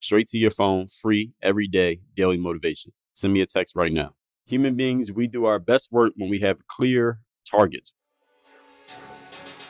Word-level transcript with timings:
straight 0.00 0.26
to 0.28 0.38
your 0.38 0.50
phone, 0.50 0.88
free 0.88 1.32
every 1.42 1.68
day, 1.68 2.00
daily 2.16 2.38
motivation. 2.38 2.92
Send 3.14 3.32
me 3.32 3.40
a 3.40 3.46
text 3.46 3.76
right 3.76 3.92
now. 3.92 4.14
Human 4.46 4.74
beings, 4.74 5.12
we 5.12 5.26
do 5.26 5.44
our 5.44 5.58
best 5.58 5.92
work 5.92 6.12
when 6.16 6.28
we 6.28 6.40
have 6.40 6.66
clear 6.66 7.20
targets. 7.48 7.92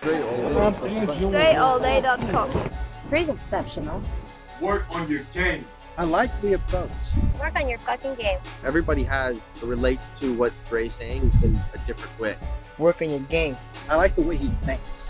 DreAllDay.com. 0.00 2.70
Dre's 3.10 3.28
exceptional. 3.28 4.00
Work 4.60 4.84
on 4.94 5.10
your 5.10 5.24
game. 5.34 5.64
I 5.98 6.04
like 6.04 6.30
the 6.40 6.54
approach. 6.54 6.90
Work 7.38 7.60
on 7.60 7.68
your 7.68 7.78
fucking 7.80 8.14
game. 8.14 8.38
Everybody 8.64 9.02
has 9.02 9.52
relates 9.62 10.08
to 10.20 10.32
what 10.34 10.52
Dre's 10.66 10.94
saying 10.94 11.30
in 11.42 11.60
a 11.74 11.78
different 11.86 12.18
way. 12.18 12.36
Work 12.78 13.02
on 13.02 13.10
your 13.10 13.20
game. 13.20 13.56
I 13.88 13.96
like 13.96 14.16
the 14.16 14.22
way 14.22 14.36
he 14.36 14.48
thinks. 14.62 15.09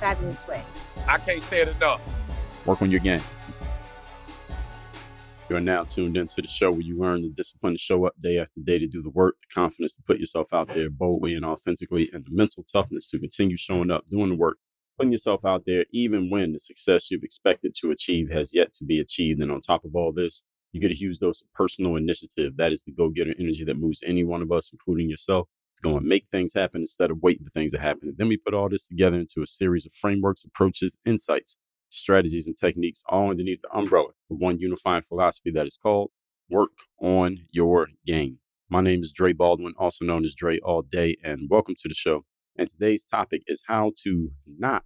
fabulous 0.00 0.48
way. 0.48 0.62
I 1.06 1.18
can't 1.18 1.42
say 1.42 1.60
it 1.60 1.68
enough. 1.68 2.00
Work 2.64 2.82
on 2.82 2.90
your 2.90 3.00
game. 3.00 3.20
You 5.48 5.56
are 5.56 5.60
now 5.60 5.82
tuned 5.82 6.16
into 6.16 6.40
the 6.40 6.48
show 6.48 6.70
where 6.70 6.80
you 6.80 6.98
learn 6.98 7.22
the 7.22 7.28
discipline 7.28 7.74
to 7.74 7.78
show 7.78 8.06
up 8.06 8.14
day 8.20 8.38
after 8.38 8.60
day 8.60 8.78
to 8.78 8.86
do 8.86 9.02
the 9.02 9.10
work, 9.10 9.36
the 9.40 9.52
confidence 9.52 9.96
to 9.96 10.02
put 10.02 10.18
yourself 10.18 10.52
out 10.52 10.68
there 10.74 10.88
boldly 10.88 11.34
and 11.34 11.44
authentically, 11.44 12.08
and 12.12 12.24
the 12.24 12.30
mental 12.30 12.62
toughness 12.62 13.10
to 13.10 13.18
continue 13.18 13.56
showing 13.56 13.90
up, 13.90 14.08
doing 14.08 14.30
the 14.30 14.36
work, 14.36 14.58
putting 14.96 15.12
yourself 15.12 15.44
out 15.44 15.64
there 15.66 15.86
even 15.92 16.30
when 16.30 16.52
the 16.52 16.58
success 16.58 17.10
you've 17.10 17.24
expected 17.24 17.74
to 17.80 17.90
achieve 17.90 18.30
has 18.30 18.54
yet 18.54 18.72
to 18.74 18.84
be 18.84 19.00
achieved. 19.00 19.42
And 19.42 19.50
on 19.50 19.60
top 19.60 19.84
of 19.84 19.96
all 19.96 20.12
this, 20.12 20.44
you 20.72 20.80
get 20.80 20.92
a 20.92 20.94
huge 20.94 21.18
dose 21.18 21.42
of 21.42 21.52
personal 21.52 21.96
initiative. 21.96 22.56
That 22.56 22.72
is 22.72 22.84
the 22.84 22.92
go 22.92 23.08
getter 23.08 23.34
energy 23.38 23.64
that 23.64 23.76
moves 23.76 24.04
any 24.06 24.22
one 24.22 24.42
of 24.42 24.52
us, 24.52 24.72
including 24.72 25.10
yourself. 25.10 25.48
It's 25.80 25.88
going 25.90 26.02
to 26.02 26.06
make 26.06 26.26
things 26.28 26.52
happen 26.52 26.82
instead 26.82 27.10
of 27.10 27.22
waiting 27.22 27.42
for 27.42 27.50
things 27.50 27.72
to 27.72 27.78
happen. 27.78 28.08
And 28.08 28.18
then 28.18 28.28
we 28.28 28.36
put 28.36 28.52
all 28.52 28.68
this 28.68 28.86
together 28.86 29.18
into 29.18 29.40
a 29.40 29.46
series 29.46 29.86
of 29.86 29.94
frameworks, 29.94 30.44
approaches, 30.44 30.98
insights, 31.06 31.56
strategies, 31.88 32.46
and 32.46 32.54
techniques, 32.54 33.02
all 33.08 33.30
underneath 33.30 33.62
the 33.62 33.74
umbrella 33.74 34.08
of 34.30 34.36
one 34.36 34.58
unifying 34.58 35.00
philosophy 35.00 35.50
that 35.52 35.66
is 35.66 35.78
called 35.82 36.10
Work 36.50 36.72
on 37.00 37.46
Your 37.50 37.88
Game. 38.04 38.40
My 38.68 38.82
name 38.82 39.00
is 39.00 39.10
Dre 39.10 39.32
Baldwin, 39.32 39.72
also 39.78 40.04
known 40.04 40.22
as 40.22 40.34
Dre 40.34 40.58
All 40.58 40.82
Day, 40.82 41.16
and 41.24 41.48
welcome 41.48 41.76
to 41.78 41.88
the 41.88 41.94
show. 41.94 42.26
And 42.58 42.68
today's 42.68 43.06
topic 43.06 43.42
is 43.46 43.64
how 43.66 43.92
to 44.02 44.32
not 44.46 44.84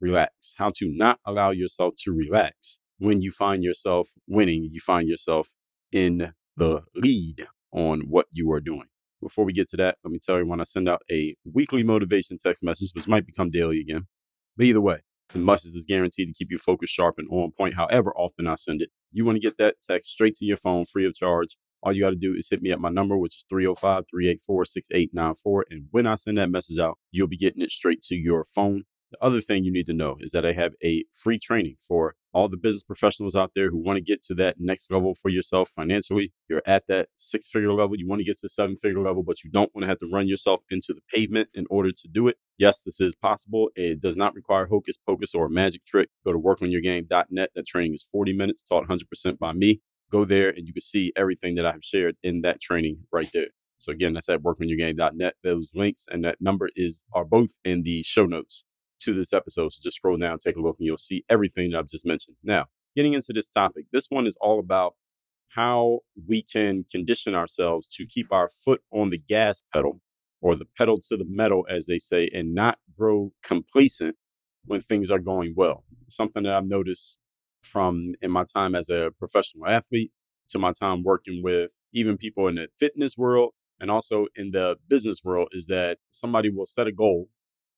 relax, 0.00 0.54
how 0.56 0.70
to 0.76 0.90
not 0.90 1.18
allow 1.26 1.50
yourself 1.50 1.96
to 2.04 2.12
relax 2.12 2.78
when 2.98 3.20
you 3.20 3.30
find 3.30 3.62
yourself 3.62 4.08
winning, 4.26 4.70
you 4.70 4.80
find 4.80 5.06
yourself 5.06 5.52
in 5.92 6.32
the 6.56 6.84
lead 6.94 7.46
on 7.72 8.00
what 8.08 8.24
you 8.32 8.50
are 8.52 8.60
doing. 8.60 8.86
Before 9.22 9.44
we 9.44 9.52
get 9.52 9.68
to 9.70 9.76
that, 9.78 9.98
let 10.04 10.12
me 10.12 10.18
tell 10.18 10.38
you 10.38 10.46
when 10.46 10.60
I 10.60 10.64
send 10.64 10.88
out 10.88 11.02
a 11.10 11.34
weekly 11.44 11.82
motivation 11.82 12.38
text 12.38 12.62
message, 12.62 12.90
which 12.94 13.08
might 13.08 13.26
become 13.26 13.50
daily 13.50 13.80
again. 13.80 14.06
But 14.56 14.66
either 14.66 14.80
way, 14.80 15.00
as 15.30 15.36
much 15.36 15.64
as 15.64 15.74
it's 15.76 15.86
guaranteed 15.86 16.28
to 16.28 16.34
keep 16.34 16.50
you 16.50 16.58
focused, 16.58 16.94
sharp, 16.94 17.16
and 17.18 17.28
on 17.30 17.52
point, 17.56 17.74
however 17.74 18.12
often 18.16 18.46
I 18.46 18.56
send 18.56 18.82
it, 18.82 18.90
you 19.12 19.24
want 19.24 19.36
to 19.36 19.40
get 19.40 19.58
that 19.58 19.76
text 19.80 20.10
straight 20.10 20.34
to 20.36 20.44
your 20.44 20.56
phone 20.56 20.84
free 20.84 21.06
of 21.06 21.14
charge. 21.14 21.56
All 21.82 21.92
you 21.92 22.02
got 22.02 22.10
to 22.10 22.16
do 22.16 22.34
is 22.34 22.48
hit 22.50 22.62
me 22.62 22.72
at 22.72 22.80
my 22.80 22.90
number, 22.90 23.16
which 23.16 23.36
is 23.36 23.46
305 23.48 24.04
384 24.10 24.64
6894. 24.64 25.66
And 25.70 25.84
when 25.90 26.06
I 26.06 26.14
send 26.14 26.38
that 26.38 26.50
message 26.50 26.78
out, 26.78 26.98
you'll 27.10 27.26
be 27.26 27.36
getting 27.36 27.62
it 27.62 27.70
straight 27.70 28.02
to 28.02 28.16
your 28.16 28.44
phone. 28.44 28.84
The 29.10 29.18
other 29.20 29.40
thing 29.40 29.64
you 29.64 29.72
need 29.72 29.86
to 29.86 29.92
know 29.92 30.16
is 30.20 30.30
that 30.30 30.46
I 30.46 30.52
have 30.52 30.74
a 30.84 31.04
free 31.12 31.38
training 31.38 31.76
for 31.80 32.14
all 32.32 32.48
the 32.48 32.56
business 32.56 32.84
professionals 32.84 33.34
out 33.34 33.52
there 33.56 33.70
who 33.70 33.78
want 33.78 33.96
to 33.96 34.04
get 34.04 34.22
to 34.24 34.34
that 34.34 34.56
next 34.60 34.88
level 34.90 35.14
for 35.14 35.28
yourself 35.28 35.68
financially. 35.68 36.32
You're 36.48 36.62
at 36.64 36.86
that 36.86 37.08
six 37.16 37.48
figure 37.48 37.72
level. 37.72 37.96
You 37.98 38.06
want 38.06 38.20
to 38.20 38.24
get 38.24 38.36
to 38.36 38.42
the 38.44 38.48
seven 38.48 38.76
figure 38.76 39.00
level, 39.00 39.24
but 39.24 39.42
you 39.42 39.50
don't 39.50 39.74
want 39.74 39.82
to 39.82 39.88
have 39.88 39.98
to 39.98 40.08
run 40.12 40.28
yourself 40.28 40.60
into 40.70 40.94
the 40.94 41.00
pavement 41.12 41.48
in 41.54 41.66
order 41.68 41.90
to 41.90 42.08
do 42.08 42.28
it. 42.28 42.36
Yes, 42.56 42.82
this 42.84 43.00
is 43.00 43.16
possible. 43.16 43.70
It 43.74 44.00
does 44.00 44.16
not 44.16 44.34
require 44.34 44.66
hocus 44.66 44.96
pocus 44.96 45.34
or 45.34 45.46
a 45.46 45.50
magic 45.50 45.84
trick. 45.84 46.10
Go 46.24 46.32
to 46.32 46.38
workonyourgame.net. 46.38 47.50
That 47.54 47.66
training 47.66 47.94
is 47.94 48.04
40 48.04 48.32
minutes 48.32 48.62
taught 48.62 48.86
100% 48.86 49.38
by 49.38 49.52
me. 49.52 49.80
Go 50.12 50.24
there 50.24 50.50
and 50.50 50.68
you 50.68 50.72
can 50.72 50.82
see 50.82 51.12
everything 51.16 51.56
that 51.56 51.66
I 51.66 51.72
have 51.72 51.84
shared 51.84 52.16
in 52.22 52.42
that 52.42 52.60
training 52.60 52.98
right 53.12 53.30
there. 53.34 53.48
So 53.76 53.92
again, 53.92 54.12
that's 54.12 54.28
at 54.28 54.42
workonyourgame.net. 54.42 55.34
Those 55.42 55.72
links 55.74 56.06
and 56.08 56.24
that 56.24 56.40
number 56.40 56.68
is 56.76 57.04
are 57.12 57.24
both 57.24 57.58
in 57.64 57.82
the 57.82 58.02
show 58.02 58.26
notes 58.26 58.66
to 59.02 59.14
this 59.14 59.32
episode. 59.32 59.72
So 59.72 59.80
just 59.82 59.96
scroll 59.96 60.16
down, 60.16 60.38
take 60.38 60.56
a 60.56 60.60
look, 60.60 60.76
and 60.78 60.86
you'll 60.86 60.96
see 60.96 61.24
everything 61.28 61.70
that 61.70 61.78
I've 61.78 61.88
just 61.88 62.06
mentioned. 62.06 62.36
Now, 62.42 62.66
getting 62.96 63.14
into 63.14 63.32
this 63.32 63.50
topic, 63.50 63.86
this 63.92 64.06
one 64.08 64.26
is 64.26 64.36
all 64.40 64.58
about 64.58 64.94
how 65.50 66.00
we 66.28 66.42
can 66.42 66.84
condition 66.90 67.34
ourselves 67.34 67.92
to 67.96 68.06
keep 68.06 68.32
our 68.32 68.48
foot 68.48 68.82
on 68.92 69.10
the 69.10 69.18
gas 69.18 69.62
pedal 69.72 70.00
or 70.40 70.54
the 70.54 70.66
pedal 70.78 70.98
to 71.08 71.16
the 71.16 71.24
metal, 71.28 71.66
as 71.68 71.86
they 71.86 71.98
say, 71.98 72.30
and 72.32 72.54
not 72.54 72.78
grow 72.96 73.32
complacent 73.42 74.16
when 74.64 74.80
things 74.80 75.10
are 75.10 75.18
going 75.18 75.54
well. 75.56 75.84
Something 76.08 76.44
that 76.44 76.54
I've 76.54 76.66
noticed 76.66 77.18
from 77.62 78.14
in 78.22 78.30
my 78.30 78.44
time 78.44 78.74
as 78.74 78.88
a 78.88 79.10
professional 79.18 79.66
athlete 79.66 80.12
to 80.48 80.58
my 80.58 80.72
time 80.72 81.02
working 81.02 81.42
with 81.42 81.76
even 81.92 82.16
people 82.16 82.48
in 82.48 82.56
the 82.56 82.68
fitness 82.78 83.16
world 83.16 83.52
and 83.78 83.90
also 83.90 84.26
in 84.34 84.50
the 84.50 84.76
business 84.88 85.22
world 85.24 85.48
is 85.52 85.66
that 85.66 85.98
somebody 86.10 86.50
will 86.50 86.66
set 86.66 86.86
a 86.86 86.92
goal 86.92 87.28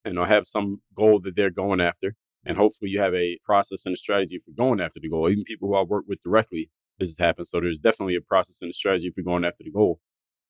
and 0.05 0.19
or 0.19 0.27
have 0.27 0.47
some 0.47 0.83
goal 0.97 1.21
that 1.21 1.37
they're 1.37 1.51
going 1.51 1.81
after. 1.81 2.15
And 2.45 2.57
hopefully 2.57 2.91
you 2.91 3.01
have 3.01 3.15
a 3.15 3.39
process 3.45 3.87
and 3.87 3.95
a 3.95 3.97
strategy 3.97 4.39
for 4.39 4.51
going 4.51 4.81
after 4.81 5.01
the 5.01 5.09
goal. 5.09 5.29
Even 5.31 5.45
people 5.45 5.69
who 5.69 5.77
I 5.77 5.83
work 5.83 6.05
with 6.09 6.23
directly, 6.23 6.71
this 6.99 7.09
has 7.09 7.19
happened. 7.19 7.47
So 7.47 7.61
there's 7.61 7.81
definitely 7.81 8.17
a 8.17 8.21
process 8.21 8.61
and 8.63 8.71
a 8.71 8.75
strategy 8.75 9.11
for 9.15 9.23
going 9.23 9.45
after 9.45 9.63
the 9.65 9.71
goal. 9.71 10.01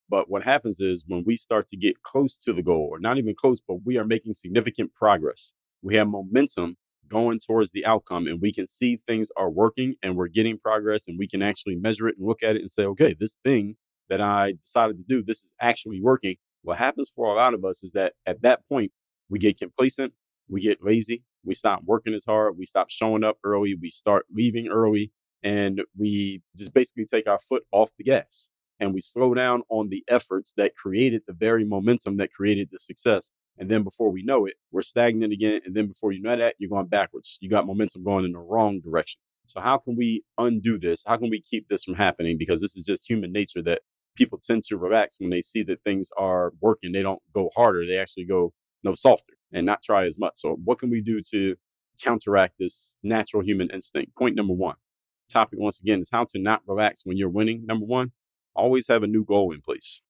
But 0.08 0.28
what 0.28 0.42
happens 0.42 0.80
is 0.80 1.04
when 1.06 1.24
we 1.26 1.36
start 1.36 1.66
to 1.68 1.76
get 1.76 2.02
close 2.02 2.42
to 2.44 2.52
the 2.52 2.62
goal, 2.62 2.88
or 2.90 2.98
not 2.98 3.18
even 3.18 3.34
close, 3.34 3.60
but 3.60 3.78
we 3.84 3.98
are 3.98 4.04
making 4.04 4.34
significant 4.34 4.94
progress, 4.94 5.54
we 5.82 5.96
have 5.96 6.08
momentum 6.08 6.76
going 7.08 7.38
towards 7.38 7.72
the 7.72 7.84
outcome 7.84 8.26
and 8.26 8.40
we 8.40 8.52
can 8.52 8.66
see 8.66 8.96
things 8.96 9.30
are 9.36 9.50
working 9.50 9.94
and 10.02 10.16
we're 10.16 10.28
getting 10.28 10.58
progress 10.58 11.06
and 11.06 11.18
we 11.18 11.28
can 11.28 11.42
actually 11.42 11.76
measure 11.76 12.08
it 12.08 12.16
and 12.18 12.26
look 12.26 12.42
at 12.42 12.56
it 12.56 12.62
and 12.62 12.70
say, 12.70 12.84
okay, 12.84 13.14
this 13.18 13.38
thing 13.44 13.76
that 14.08 14.20
I 14.20 14.52
decided 14.52 14.96
to 14.96 15.04
do, 15.06 15.22
this 15.22 15.44
is 15.44 15.52
actually 15.60 16.00
working. 16.00 16.36
What 16.62 16.78
happens 16.78 17.10
for 17.14 17.26
a 17.26 17.36
lot 17.36 17.54
of 17.54 17.64
us 17.64 17.82
is 17.82 17.92
that 17.92 18.14
at 18.24 18.42
that 18.42 18.66
point, 18.68 18.92
we 19.32 19.38
get 19.38 19.58
complacent, 19.58 20.12
we 20.48 20.60
get 20.60 20.84
lazy, 20.84 21.24
we 21.42 21.54
stop 21.54 21.80
working 21.84 22.12
as 22.12 22.26
hard, 22.26 22.58
we 22.58 22.66
stop 22.66 22.90
showing 22.90 23.24
up 23.24 23.38
early, 23.42 23.74
we 23.74 23.88
start 23.88 24.26
leaving 24.30 24.68
early, 24.68 25.10
and 25.42 25.80
we 25.98 26.42
just 26.54 26.74
basically 26.74 27.06
take 27.06 27.26
our 27.26 27.38
foot 27.38 27.62
off 27.72 27.92
the 27.96 28.04
gas 28.04 28.50
and 28.78 28.92
we 28.92 29.00
slow 29.00 29.32
down 29.32 29.62
on 29.70 29.88
the 29.88 30.04
efforts 30.06 30.52
that 30.58 30.76
created 30.76 31.22
the 31.26 31.32
very 31.32 31.64
momentum 31.64 32.18
that 32.18 32.32
created 32.32 32.68
the 32.70 32.78
success. 32.78 33.32
And 33.58 33.70
then 33.70 33.82
before 33.82 34.10
we 34.10 34.22
know 34.22 34.44
it, 34.44 34.54
we're 34.70 34.82
stagnant 34.82 35.32
again. 35.32 35.62
And 35.64 35.74
then 35.74 35.86
before 35.86 36.12
you 36.12 36.20
know 36.20 36.36
that, 36.36 36.56
you're 36.58 36.70
going 36.70 36.88
backwards. 36.88 37.38
You 37.40 37.48
got 37.48 37.66
momentum 37.66 38.04
going 38.04 38.24
in 38.24 38.32
the 38.32 38.38
wrong 38.38 38.80
direction. 38.80 39.20
So, 39.46 39.60
how 39.60 39.78
can 39.78 39.96
we 39.96 40.22
undo 40.38 40.78
this? 40.78 41.04
How 41.06 41.16
can 41.16 41.30
we 41.30 41.40
keep 41.40 41.68
this 41.68 41.84
from 41.84 41.94
happening? 41.94 42.38
Because 42.38 42.60
this 42.60 42.76
is 42.76 42.84
just 42.84 43.08
human 43.08 43.32
nature 43.32 43.62
that 43.62 43.82
people 44.16 44.38
tend 44.38 44.62
to 44.64 44.76
relax 44.76 45.16
when 45.18 45.30
they 45.30 45.42
see 45.42 45.62
that 45.64 45.82
things 45.84 46.10
are 46.16 46.52
working. 46.60 46.92
They 46.92 47.02
don't 47.02 47.22
go 47.34 47.50
harder, 47.54 47.86
they 47.86 47.98
actually 47.98 48.24
go 48.24 48.52
no 48.82 48.94
softer 48.94 49.34
and 49.52 49.66
not 49.66 49.82
try 49.82 50.04
as 50.04 50.18
much. 50.18 50.34
So, 50.36 50.56
what 50.64 50.78
can 50.78 50.90
we 50.90 51.00
do 51.00 51.20
to 51.30 51.56
counteract 52.02 52.54
this 52.58 52.96
natural 53.02 53.42
human 53.42 53.70
instinct? 53.70 54.16
Point 54.16 54.36
number 54.36 54.54
one. 54.54 54.76
Topic 55.28 55.58
once 55.58 55.80
again 55.80 56.00
is 56.00 56.10
how 56.12 56.24
to 56.30 56.38
not 56.38 56.62
relax 56.66 57.02
when 57.04 57.16
you're 57.16 57.28
winning. 57.28 57.64
Number 57.66 57.86
one, 57.86 58.12
always 58.54 58.88
have 58.88 59.02
a 59.02 59.06
new 59.06 59.24
goal 59.24 59.52
in 59.52 59.60
place. 59.60 60.02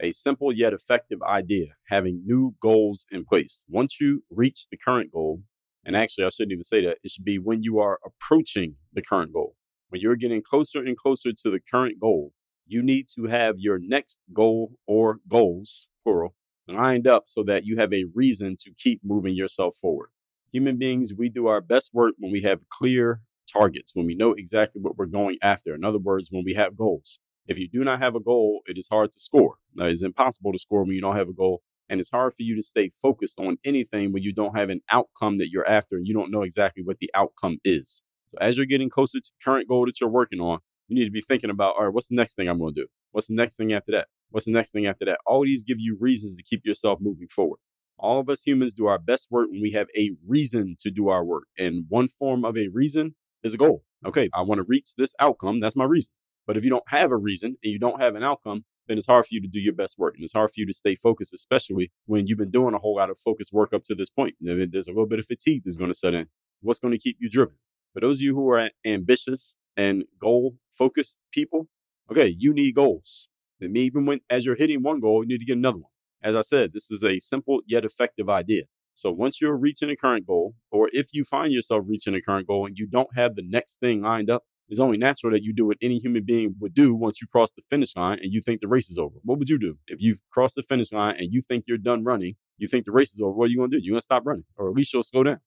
A 0.00 0.12
simple 0.12 0.52
yet 0.52 0.72
effective 0.72 1.22
idea, 1.22 1.76
having 1.88 2.22
new 2.24 2.54
goals 2.60 3.06
in 3.10 3.24
place. 3.24 3.64
Once 3.68 4.00
you 4.00 4.22
reach 4.30 4.68
the 4.70 4.76
current 4.76 5.10
goal, 5.10 5.42
and 5.84 5.96
actually, 5.96 6.24
I 6.24 6.28
shouldn't 6.28 6.52
even 6.52 6.64
say 6.64 6.84
that, 6.84 6.98
it 7.02 7.10
should 7.10 7.24
be 7.24 7.38
when 7.38 7.62
you 7.62 7.78
are 7.78 7.98
approaching 8.04 8.76
the 8.92 9.02
current 9.02 9.32
goal. 9.32 9.54
when 9.88 10.02
you're 10.02 10.16
getting 10.16 10.42
closer 10.42 10.80
and 10.84 10.96
closer 10.96 11.32
to 11.32 11.50
the 11.50 11.60
current 11.60 11.98
goal, 11.98 12.32
you 12.66 12.82
need 12.82 13.06
to 13.16 13.24
have 13.24 13.54
your 13.58 13.78
next 13.80 14.20
goal 14.34 14.72
or 14.86 15.20
goals, 15.26 15.88
plural, 16.04 16.34
lined 16.68 17.06
up 17.06 17.24
so 17.26 17.42
that 17.44 17.64
you 17.64 17.76
have 17.76 17.92
a 17.92 18.04
reason 18.14 18.56
to 18.60 18.70
keep 18.76 19.00
moving 19.04 19.34
yourself 19.34 19.76
forward. 19.76 20.10
Human 20.52 20.78
beings, 20.78 21.12
we 21.16 21.28
do 21.28 21.46
our 21.46 21.60
best 21.60 21.92
work 21.92 22.14
when 22.18 22.32
we 22.32 22.42
have 22.42 22.68
clear 22.68 23.20
targets, 23.52 23.92
when 23.94 24.06
we 24.06 24.14
know 24.14 24.32
exactly 24.32 24.80
what 24.80 24.96
we're 24.96 25.06
going 25.06 25.38
after. 25.42 25.74
In 25.74 25.84
other 25.84 25.98
words, 25.98 26.28
when 26.30 26.44
we 26.44 26.54
have 26.54 26.76
goals. 26.76 27.20
If 27.46 27.58
you 27.58 27.68
do 27.68 27.82
not 27.82 28.00
have 28.00 28.14
a 28.14 28.20
goal, 28.20 28.60
it 28.66 28.76
is 28.76 28.88
hard 28.88 29.10
to 29.12 29.20
score. 29.20 29.56
Now, 29.74 29.86
it's 29.86 30.02
impossible 30.02 30.52
to 30.52 30.58
score 30.58 30.84
when 30.84 30.94
you 30.94 31.00
don't 31.00 31.16
have 31.16 31.30
a 31.30 31.34
goal. 31.34 31.62
And 31.88 31.98
it's 32.00 32.10
hard 32.10 32.34
for 32.34 32.42
you 32.42 32.54
to 32.54 32.62
stay 32.62 32.92
focused 33.00 33.40
on 33.40 33.56
anything 33.64 34.12
when 34.12 34.22
you 34.22 34.34
don't 34.34 34.56
have 34.56 34.68
an 34.68 34.82
outcome 34.90 35.38
that 35.38 35.48
you're 35.48 35.66
after 35.66 35.96
and 35.96 36.06
you 36.06 36.12
don't 36.12 36.30
know 36.30 36.42
exactly 36.42 36.82
what 36.82 36.98
the 36.98 37.10
outcome 37.14 37.58
is. 37.64 38.02
So 38.30 38.38
as 38.42 38.58
you're 38.58 38.66
getting 38.66 38.90
closer 38.90 39.18
to 39.18 39.30
the 39.30 39.42
current 39.42 39.68
goal 39.68 39.86
that 39.86 39.98
you're 39.98 40.10
working 40.10 40.40
on, 40.40 40.58
you 40.88 40.96
need 40.96 41.06
to 41.06 41.10
be 41.10 41.22
thinking 41.22 41.48
about, 41.48 41.76
all 41.78 41.84
right, 41.84 41.94
what's 41.94 42.08
the 42.08 42.16
next 42.16 42.34
thing 42.34 42.48
I'm 42.48 42.58
going 42.58 42.74
to 42.74 42.82
do? 42.82 42.86
What's 43.12 43.28
the 43.28 43.34
next 43.34 43.56
thing 43.56 43.72
after 43.72 43.92
that? 43.92 44.08
What's 44.30 44.46
the 44.46 44.52
next 44.52 44.72
thing 44.72 44.86
after 44.86 45.04
that? 45.06 45.18
All 45.26 45.42
these 45.42 45.64
give 45.64 45.78
you 45.80 45.96
reasons 45.98 46.34
to 46.34 46.42
keep 46.42 46.64
yourself 46.64 46.98
moving 47.00 47.28
forward. 47.28 47.58
All 47.98 48.20
of 48.20 48.28
us 48.28 48.42
humans 48.46 48.74
do 48.74 48.86
our 48.86 48.98
best 48.98 49.28
work 49.30 49.48
when 49.50 49.60
we 49.60 49.72
have 49.72 49.88
a 49.96 50.12
reason 50.26 50.76
to 50.80 50.90
do 50.90 51.08
our 51.08 51.24
work. 51.24 51.44
And 51.58 51.86
one 51.88 52.08
form 52.08 52.44
of 52.44 52.56
a 52.56 52.68
reason 52.68 53.16
is 53.42 53.54
a 53.54 53.56
goal. 53.56 53.82
Okay, 54.06 54.30
I 54.32 54.42
want 54.42 54.58
to 54.58 54.64
reach 54.68 54.94
this 54.96 55.14
outcome. 55.18 55.60
That's 55.60 55.74
my 55.74 55.84
reason. 55.84 56.14
But 56.46 56.56
if 56.56 56.64
you 56.64 56.70
don't 56.70 56.88
have 56.88 57.10
a 57.10 57.16
reason 57.16 57.56
and 57.62 57.72
you 57.72 57.78
don't 57.78 58.00
have 58.00 58.14
an 58.14 58.22
outcome, 58.22 58.64
then 58.86 58.96
it's 58.96 59.06
hard 59.06 59.26
for 59.26 59.34
you 59.34 59.40
to 59.42 59.48
do 59.48 59.60
your 59.60 59.74
best 59.74 59.98
work. 59.98 60.14
And 60.14 60.24
it's 60.24 60.32
hard 60.32 60.50
for 60.50 60.60
you 60.60 60.66
to 60.66 60.72
stay 60.72 60.94
focused, 60.94 61.34
especially 61.34 61.90
when 62.06 62.26
you've 62.26 62.38
been 62.38 62.50
doing 62.50 62.74
a 62.74 62.78
whole 62.78 62.96
lot 62.96 63.10
of 63.10 63.18
focused 63.18 63.52
work 63.52 63.72
up 63.74 63.82
to 63.84 63.94
this 63.94 64.08
point. 64.10 64.36
There's 64.40 64.88
a 64.88 64.92
little 64.92 65.08
bit 65.08 65.18
of 65.18 65.26
fatigue 65.26 65.62
that's 65.64 65.76
going 65.76 65.90
to 65.90 65.98
set 65.98 66.14
in. 66.14 66.26
What's 66.60 66.78
going 66.78 66.92
to 66.92 66.98
keep 66.98 67.16
you 67.20 67.28
driven? 67.28 67.56
For 67.92 68.00
those 68.00 68.18
of 68.18 68.22
you 68.22 68.34
who 68.34 68.48
are 68.50 68.70
ambitious 68.86 69.56
and 69.76 70.04
goal 70.20 70.54
focused 70.70 71.20
people, 71.32 71.68
okay, 72.10 72.34
you 72.38 72.54
need 72.54 72.76
goals. 72.76 73.28
And 73.60 73.76
even 73.76 74.06
when 74.06 74.20
as 74.30 74.46
you're 74.46 74.56
hitting 74.56 74.82
one 74.82 75.00
goal, 75.00 75.22
you 75.22 75.28
need 75.28 75.40
to 75.40 75.46
get 75.46 75.56
another 75.56 75.78
one. 75.78 75.90
As 76.22 76.34
I 76.34 76.40
said, 76.40 76.72
this 76.72 76.90
is 76.90 77.04
a 77.04 77.18
simple 77.18 77.60
yet 77.66 77.84
effective 77.84 78.28
idea. 78.28 78.64
So 78.94 79.12
once 79.12 79.40
you're 79.40 79.56
reaching 79.56 79.90
a 79.90 79.96
current 79.96 80.26
goal, 80.26 80.54
or 80.72 80.90
if 80.92 81.14
you 81.14 81.22
find 81.22 81.52
yourself 81.52 81.84
reaching 81.86 82.14
a 82.14 82.20
current 82.20 82.48
goal 82.48 82.66
and 82.66 82.76
you 82.76 82.86
don't 82.86 83.14
have 83.14 83.36
the 83.36 83.44
next 83.48 83.78
thing 83.78 84.02
lined 84.02 84.28
up, 84.28 84.42
it's 84.68 84.80
only 84.80 84.98
natural 84.98 85.32
that 85.32 85.42
you 85.42 85.54
do 85.54 85.66
what 85.66 85.78
any 85.80 85.98
human 85.98 86.24
being 86.24 86.56
would 86.60 86.74
do 86.74 86.94
once 86.94 87.20
you 87.22 87.26
cross 87.28 87.52
the 87.52 87.62
finish 87.70 87.96
line 87.96 88.18
and 88.20 88.32
you 88.32 88.40
think 88.40 88.60
the 88.60 88.68
race 88.68 88.90
is 88.90 88.98
over. 88.98 89.14
What 89.22 89.38
would 89.38 89.48
you 89.48 89.58
do? 89.58 89.78
If 89.86 90.02
you've 90.02 90.20
crossed 90.30 90.56
the 90.56 90.62
finish 90.62 90.92
line 90.92 91.14
and 91.16 91.32
you 91.32 91.40
think 91.40 91.64
you're 91.66 91.78
done 91.78 92.04
running, 92.04 92.34
you 92.58 92.66
think 92.66 92.84
the 92.84 92.92
race 92.92 93.14
is 93.14 93.20
over, 93.20 93.32
what 93.32 93.44
are 93.46 93.48
you 93.48 93.58
going 93.58 93.70
to 93.70 93.78
do? 93.78 93.82
You're 93.82 93.92
going 93.92 94.00
to 94.00 94.04
stop 94.04 94.26
running, 94.26 94.44
or 94.56 94.68
at 94.68 94.74
least 94.74 94.92
you'll 94.92 95.02
slow 95.02 95.22
down. 95.22 95.38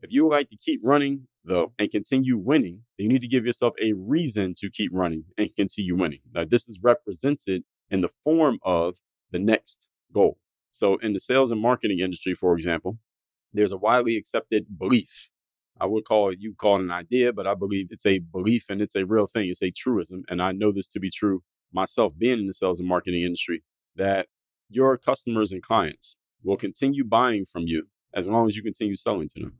If 0.00 0.12
you 0.12 0.28
like 0.28 0.48
to 0.50 0.56
keep 0.56 0.80
running, 0.84 1.26
though, 1.48 1.72
and 1.78 1.90
continue 1.90 2.36
winning, 2.36 2.82
you 2.96 3.08
need 3.08 3.22
to 3.22 3.28
give 3.28 3.44
yourself 3.44 3.74
a 3.82 3.92
reason 3.94 4.54
to 4.58 4.70
keep 4.70 4.90
running 4.94 5.24
and 5.36 5.54
continue 5.56 5.96
winning. 5.96 6.20
Now, 6.32 6.44
this 6.44 6.68
is 6.68 6.78
represented 6.82 7.64
in 7.90 8.02
the 8.02 8.10
form 8.24 8.58
of 8.62 8.96
the 9.30 9.38
next 9.38 9.88
goal. 10.12 10.38
So, 10.70 10.96
in 10.98 11.12
the 11.12 11.20
sales 11.20 11.50
and 11.50 11.60
marketing 11.60 12.00
industry, 12.00 12.34
for 12.34 12.54
example, 12.54 12.98
there's 13.52 13.72
a 13.72 13.76
widely 13.78 14.16
accepted 14.16 14.78
belief. 14.78 15.30
I 15.80 15.86
would 15.86 16.04
call 16.04 16.30
it, 16.30 16.38
you 16.40 16.54
call 16.54 16.76
it 16.76 16.82
an 16.82 16.90
idea, 16.90 17.32
but 17.32 17.46
I 17.46 17.54
believe 17.54 17.88
it's 17.90 18.06
a 18.06 18.18
belief 18.18 18.66
and 18.68 18.82
it's 18.82 18.96
a 18.96 19.06
real 19.06 19.26
thing. 19.26 19.48
It's 19.48 19.62
a 19.62 19.70
truism. 19.70 20.24
And 20.28 20.42
I 20.42 20.52
know 20.52 20.72
this 20.72 20.88
to 20.88 21.00
be 21.00 21.10
true 21.10 21.42
myself, 21.72 22.14
being 22.18 22.40
in 22.40 22.46
the 22.46 22.52
sales 22.52 22.80
and 22.80 22.88
marketing 22.88 23.22
industry, 23.22 23.62
that 23.96 24.26
your 24.68 24.96
customers 24.98 25.52
and 25.52 25.62
clients 25.62 26.16
will 26.42 26.56
continue 26.56 27.04
buying 27.04 27.44
from 27.44 27.64
you 27.66 27.88
as 28.12 28.28
long 28.28 28.46
as 28.46 28.56
you 28.56 28.62
continue 28.62 28.96
selling 28.96 29.28
to 29.28 29.40
them. 29.40 29.58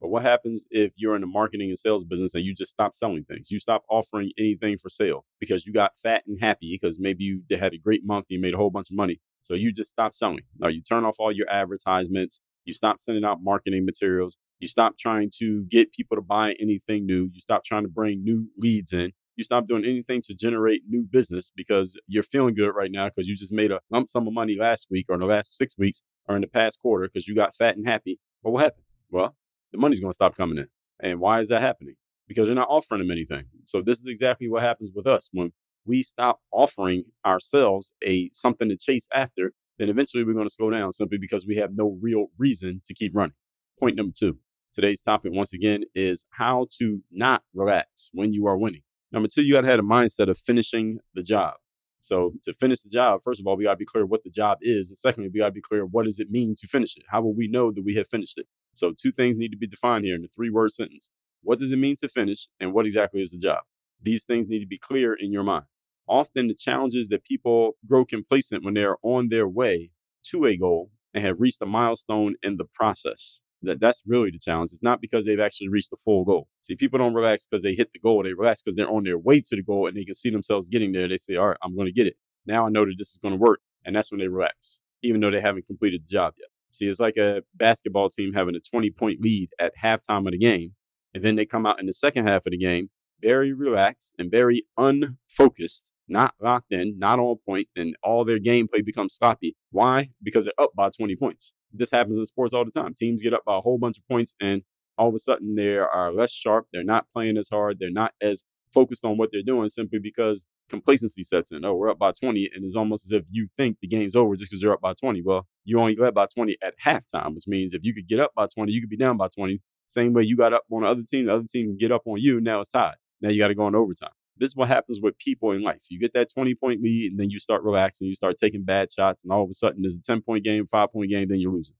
But 0.00 0.08
what 0.08 0.22
happens 0.22 0.66
if 0.70 0.92
you're 0.96 1.14
in 1.14 1.22
the 1.22 1.26
marketing 1.26 1.70
and 1.70 1.78
sales 1.78 2.04
business 2.04 2.34
and 2.34 2.44
you 2.44 2.54
just 2.54 2.70
stop 2.70 2.94
selling 2.94 3.24
things? 3.24 3.50
You 3.50 3.58
stop 3.58 3.82
offering 3.88 4.32
anything 4.38 4.76
for 4.78 4.90
sale 4.90 5.24
because 5.40 5.66
you 5.66 5.72
got 5.72 5.98
fat 5.98 6.24
and 6.26 6.38
happy 6.40 6.78
because 6.80 7.00
maybe 7.00 7.24
you 7.24 7.42
had 7.58 7.72
a 7.72 7.78
great 7.78 8.04
month, 8.04 8.26
you 8.28 8.40
made 8.40 8.54
a 8.54 8.58
whole 8.58 8.70
bunch 8.70 8.90
of 8.90 8.96
money. 8.96 9.20
So 9.40 9.54
you 9.54 9.72
just 9.72 9.90
stop 9.90 10.14
selling. 10.14 10.40
Now 10.58 10.68
you 10.68 10.82
turn 10.82 11.04
off 11.04 11.16
all 11.18 11.32
your 11.32 11.48
advertisements, 11.48 12.40
you 12.64 12.74
stop 12.74 13.00
sending 13.00 13.24
out 13.24 13.42
marketing 13.42 13.86
materials, 13.86 14.38
you 14.58 14.68
stop 14.68 14.98
trying 14.98 15.30
to 15.38 15.64
get 15.64 15.92
people 15.92 16.16
to 16.16 16.22
buy 16.22 16.54
anything 16.60 17.06
new, 17.06 17.30
you 17.32 17.40
stop 17.40 17.64
trying 17.64 17.84
to 17.84 17.88
bring 17.88 18.22
new 18.22 18.48
leads 18.58 18.92
in. 18.92 19.12
You 19.36 19.44
stop 19.44 19.68
doing 19.68 19.84
anything 19.84 20.22
to 20.22 20.34
generate 20.34 20.82
new 20.88 21.02
business 21.02 21.52
because 21.54 21.98
you're 22.06 22.22
feeling 22.22 22.54
good 22.54 22.70
right 22.70 22.90
now 22.90 23.08
because 23.08 23.28
you 23.28 23.36
just 23.36 23.52
made 23.52 23.70
a 23.70 23.80
lump 23.90 24.08
sum 24.08 24.26
of 24.26 24.32
money 24.32 24.56
last 24.58 24.88
week 24.90 25.06
or 25.10 25.14
in 25.14 25.20
the 25.20 25.26
last 25.26 25.56
six 25.56 25.76
weeks 25.76 26.02
or 26.26 26.36
in 26.36 26.40
the 26.40 26.48
past 26.48 26.80
quarter 26.80 27.06
because 27.06 27.28
you 27.28 27.34
got 27.34 27.54
fat 27.54 27.76
and 27.76 27.86
happy. 27.86 28.18
But 28.42 28.52
what 28.52 28.62
happened? 28.64 28.82
Well, 29.10 29.36
the 29.72 29.78
money's 29.78 30.00
going 30.00 30.10
to 30.10 30.14
stop 30.14 30.34
coming 30.34 30.58
in. 30.58 30.68
And 31.00 31.20
why 31.20 31.40
is 31.40 31.48
that 31.48 31.60
happening? 31.60 31.96
Because 32.28 32.48
you're 32.48 32.56
not 32.56 32.68
offering 32.70 33.00
them 33.00 33.10
anything. 33.10 33.44
So 33.64 33.82
this 33.82 34.00
is 34.00 34.06
exactly 34.06 34.48
what 34.48 34.62
happens 34.62 34.90
with 34.94 35.06
us 35.06 35.28
when 35.32 35.52
we 35.84 36.02
stop 36.02 36.40
offering 36.50 37.04
ourselves 37.24 37.92
a 38.04 38.30
something 38.32 38.68
to 38.68 38.76
chase 38.76 39.08
after. 39.14 39.52
Then 39.78 39.88
eventually 39.88 40.24
we're 40.24 40.34
going 40.34 40.48
to 40.48 40.54
slow 40.54 40.70
down 40.70 40.92
simply 40.92 41.18
because 41.18 41.46
we 41.46 41.56
have 41.56 41.70
no 41.74 41.98
real 42.00 42.26
reason 42.38 42.80
to 42.86 42.94
keep 42.94 43.14
running. 43.14 43.36
Point 43.78 43.96
number 43.96 44.12
two. 44.16 44.38
Today's 44.72 45.00
topic, 45.00 45.32
once 45.34 45.52
again, 45.52 45.84
is 45.94 46.26
how 46.30 46.66
to 46.78 47.02
not 47.10 47.42
relax 47.54 48.10
when 48.12 48.32
you 48.32 48.46
are 48.46 48.58
winning. 48.58 48.82
Number 49.12 49.28
two, 49.28 49.42
you 49.42 49.54
got 49.54 49.62
to 49.62 49.70
have 49.70 49.78
a 49.78 49.82
mindset 49.82 50.28
of 50.28 50.38
finishing 50.38 50.98
the 51.14 51.22
job. 51.22 51.54
So 52.00 52.34
to 52.44 52.52
finish 52.52 52.82
the 52.82 52.90
job, 52.90 53.20
first 53.22 53.40
of 53.40 53.46
all, 53.46 53.56
we 53.56 53.64
got 53.64 53.72
to 53.72 53.76
be 53.78 53.84
clear 53.84 54.04
what 54.04 54.22
the 54.22 54.30
job 54.30 54.58
is. 54.60 54.90
And 54.90 54.98
secondly, 54.98 55.30
we 55.32 55.40
got 55.40 55.46
to 55.46 55.52
be 55.52 55.60
clear 55.60 55.84
what 55.84 56.04
does 56.04 56.20
it 56.20 56.30
mean 56.30 56.54
to 56.60 56.66
finish 56.66 56.96
it? 56.96 57.04
How 57.10 57.22
will 57.22 57.34
we 57.34 57.48
know 57.48 57.72
that 57.72 57.84
we 57.84 57.94
have 57.94 58.08
finished 58.08 58.38
it? 58.38 58.46
So 58.76 58.92
two 58.92 59.12
things 59.12 59.36
need 59.38 59.50
to 59.50 59.56
be 59.56 59.66
defined 59.66 60.04
here 60.04 60.14
in 60.14 60.22
the 60.22 60.28
three 60.28 60.50
word 60.50 60.72
sentence. 60.72 61.10
What 61.42 61.58
does 61.58 61.72
it 61.72 61.78
mean 61.78 61.96
to 62.00 62.08
finish 62.08 62.48
and 62.60 62.72
what 62.72 62.86
exactly 62.86 63.22
is 63.22 63.30
the 63.30 63.38
job? 63.38 63.60
These 64.02 64.24
things 64.24 64.48
need 64.48 64.60
to 64.60 64.66
be 64.66 64.78
clear 64.78 65.14
in 65.14 65.32
your 65.32 65.42
mind. 65.42 65.64
Often 66.08 66.48
the 66.48 66.54
challenges 66.54 67.08
that 67.08 67.24
people 67.24 67.76
grow 67.86 68.04
complacent 68.04 68.64
when 68.64 68.74
they're 68.74 68.96
on 69.02 69.28
their 69.28 69.48
way 69.48 69.90
to 70.30 70.44
a 70.44 70.56
goal 70.56 70.90
and 71.14 71.24
have 71.24 71.40
reached 71.40 71.62
a 71.62 71.66
milestone 71.66 72.34
in 72.42 72.56
the 72.56 72.64
process. 72.64 73.40
That 73.62 73.80
that's 73.80 74.02
really 74.06 74.30
the 74.30 74.38
challenge. 74.38 74.70
It's 74.72 74.82
not 74.82 75.00
because 75.00 75.24
they've 75.24 75.40
actually 75.40 75.68
reached 75.68 75.90
the 75.90 75.96
full 75.96 76.24
goal. 76.24 76.48
See, 76.60 76.76
people 76.76 76.98
don't 76.98 77.14
relax 77.14 77.46
because 77.46 77.64
they 77.64 77.74
hit 77.74 77.90
the 77.92 77.98
goal. 77.98 78.22
They 78.22 78.34
relax 78.34 78.62
because 78.62 78.76
they're 78.76 78.90
on 78.90 79.04
their 79.04 79.18
way 79.18 79.40
to 79.40 79.56
the 79.56 79.62
goal 79.62 79.86
and 79.86 79.96
they 79.96 80.04
can 80.04 80.14
see 80.14 80.30
themselves 80.30 80.68
getting 80.68 80.92
there. 80.92 81.08
They 81.08 81.16
say, 81.16 81.36
"All 81.36 81.48
right, 81.48 81.56
I'm 81.62 81.74
going 81.74 81.86
to 81.86 81.92
get 81.92 82.06
it. 82.06 82.16
Now 82.44 82.66
I 82.66 82.68
know 82.68 82.84
that 82.84 82.96
this 82.98 83.10
is 83.12 83.18
going 83.18 83.32
to 83.32 83.40
work," 83.40 83.60
and 83.84 83.96
that's 83.96 84.12
when 84.12 84.20
they 84.20 84.28
relax, 84.28 84.80
even 85.02 85.20
though 85.20 85.30
they 85.30 85.40
haven't 85.40 85.66
completed 85.66 86.02
the 86.04 86.08
job 86.08 86.34
yet. 86.38 86.48
See, 86.76 86.86
it's 86.86 87.00
like 87.00 87.16
a 87.16 87.42
basketball 87.54 88.08
team 88.08 88.34
having 88.34 88.54
a 88.54 88.60
20 88.60 88.90
point 88.90 89.20
lead 89.20 89.50
at 89.58 89.72
halftime 89.82 90.26
of 90.26 90.32
the 90.32 90.38
game. 90.38 90.74
And 91.14 91.24
then 91.24 91.36
they 91.36 91.46
come 91.46 91.64
out 91.64 91.80
in 91.80 91.86
the 91.86 91.92
second 91.92 92.28
half 92.28 92.46
of 92.46 92.50
the 92.50 92.58
game 92.58 92.90
very 93.22 93.52
relaxed 93.52 94.14
and 94.18 94.30
very 94.30 94.64
unfocused, 94.76 95.90
not 96.06 96.34
locked 96.40 96.72
in, 96.72 96.98
not 96.98 97.18
on 97.18 97.36
point, 97.46 97.68
and 97.74 97.96
all 98.02 98.24
their 98.24 98.38
gameplay 98.38 98.84
becomes 98.84 99.14
sloppy. 99.14 99.56
Why? 99.70 100.08
Because 100.22 100.44
they're 100.44 100.64
up 100.64 100.72
by 100.76 100.90
20 100.90 101.16
points. 101.16 101.54
This 101.72 101.90
happens 101.90 102.18
in 102.18 102.26
sports 102.26 102.52
all 102.52 102.64
the 102.64 102.70
time. 102.70 102.92
Teams 102.94 103.22
get 103.22 103.32
up 103.32 103.44
by 103.44 103.56
a 103.56 103.60
whole 103.60 103.78
bunch 103.78 103.96
of 103.98 104.06
points 104.06 104.34
and 104.40 104.62
all 104.98 105.08
of 105.08 105.14
a 105.14 105.18
sudden 105.18 105.54
they 105.54 105.76
are 105.76 106.12
less 106.12 106.32
sharp. 106.32 106.66
They're 106.72 106.84
not 106.84 107.06
playing 107.12 107.36
as 107.36 107.48
hard. 107.48 107.78
They're 107.78 107.90
not 107.90 108.12
as 108.20 108.44
focused 108.72 109.04
on 109.04 109.16
what 109.16 109.30
they're 109.32 109.42
doing 109.42 109.68
simply 109.68 109.98
because 109.98 110.46
complacency 110.68 111.24
sets 111.24 111.52
in. 111.52 111.64
Oh, 111.64 111.74
we're 111.74 111.90
up 111.90 111.98
by 111.98 112.12
20. 112.12 112.50
And 112.54 112.64
it's 112.64 112.76
almost 112.76 113.06
as 113.06 113.12
if 113.12 113.24
you 113.30 113.46
think 113.48 113.78
the 113.80 113.88
game's 113.88 114.16
over 114.16 114.34
just 114.34 114.50
because 114.50 114.62
you're 114.62 114.72
up 114.72 114.80
by 114.80 114.94
20. 114.94 115.22
Well, 115.22 115.46
you 115.64 115.78
only 115.78 115.96
led 115.96 116.14
by 116.14 116.26
20 116.26 116.56
at 116.62 116.74
halftime, 116.84 117.34
which 117.34 117.46
means 117.46 117.74
if 117.74 117.84
you 117.84 117.94
could 117.94 118.08
get 118.08 118.20
up 118.20 118.32
by 118.34 118.46
20, 118.46 118.72
you 118.72 118.80
could 118.80 118.90
be 118.90 118.96
down 118.96 119.16
by 119.16 119.28
20. 119.28 119.60
Same 119.86 120.12
way 120.12 120.24
you 120.24 120.36
got 120.36 120.52
up 120.52 120.64
on 120.70 120.82
the 120.82 120.88
other 120.88 121.02
team, 121.08 121.26
the 121.26 121.34
other 121.34 121.44
team 121.48 121.66
can 121.66 121.76
get 121.76 121.92
up 121.92 122.02
on 122.06 122.18
you. 122.18 122.40
Now 122.40 122.60
it's 122.60 122.70
tied. 122.70 122.96
Now 123.20 123.30
you 123.30 123.38
got 123.38 123.48
to 123.48 123.54
go 123.54 123.68
in 123.68 123.74
overtime. 123.74 124.10
This 124.36 124.50
is 124.50 124.56
what 124.56 124.68
happens 124.68 125.00
with 125.00 125.18
people 125.18 125.52
in 125.52 125.62
life. 125.62 125.84
You 125.88 125.98
get 125.98 126.12
that 126.12 126.28
20 126.32 126.54
point 126.56 126.82
lead 126.82 127.12
and 127.12 127.20
then 127.20 127.30
you 127.30 127.38
start 127.38 127.62
relaxing, 127.62 128.08
you 128.08 128.14
start 128.14 128.36
taking 128.36 128.64
bad 128.64 128.88
shots, 128.92 129.24
and 129.24 129.32
all 129.32 129.44
of 129.44 129.50
a 129.50 129.54
sudden 129.54 129.82
there's 129.82 129.96
a 129.96 130.02
10 130.02 130.22
point 130.22 130.44
game, 130.44 130.66
five 130.66 130.92
point 130.92 131.10
game, 131.10 131.28
then 131.28 131.40
you're 131.40 131.52
losing. 131.52 131.76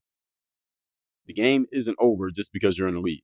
The 1.27 1.33
game 1.33 1.65
isn't 1.71 1.97
over 1.99 2.31
just 2.31 2.53
because 2.53 2.77
you're 2.77 2.87
in 2.87 2.95
the 2.95 3.01
lead. 3.01 3.21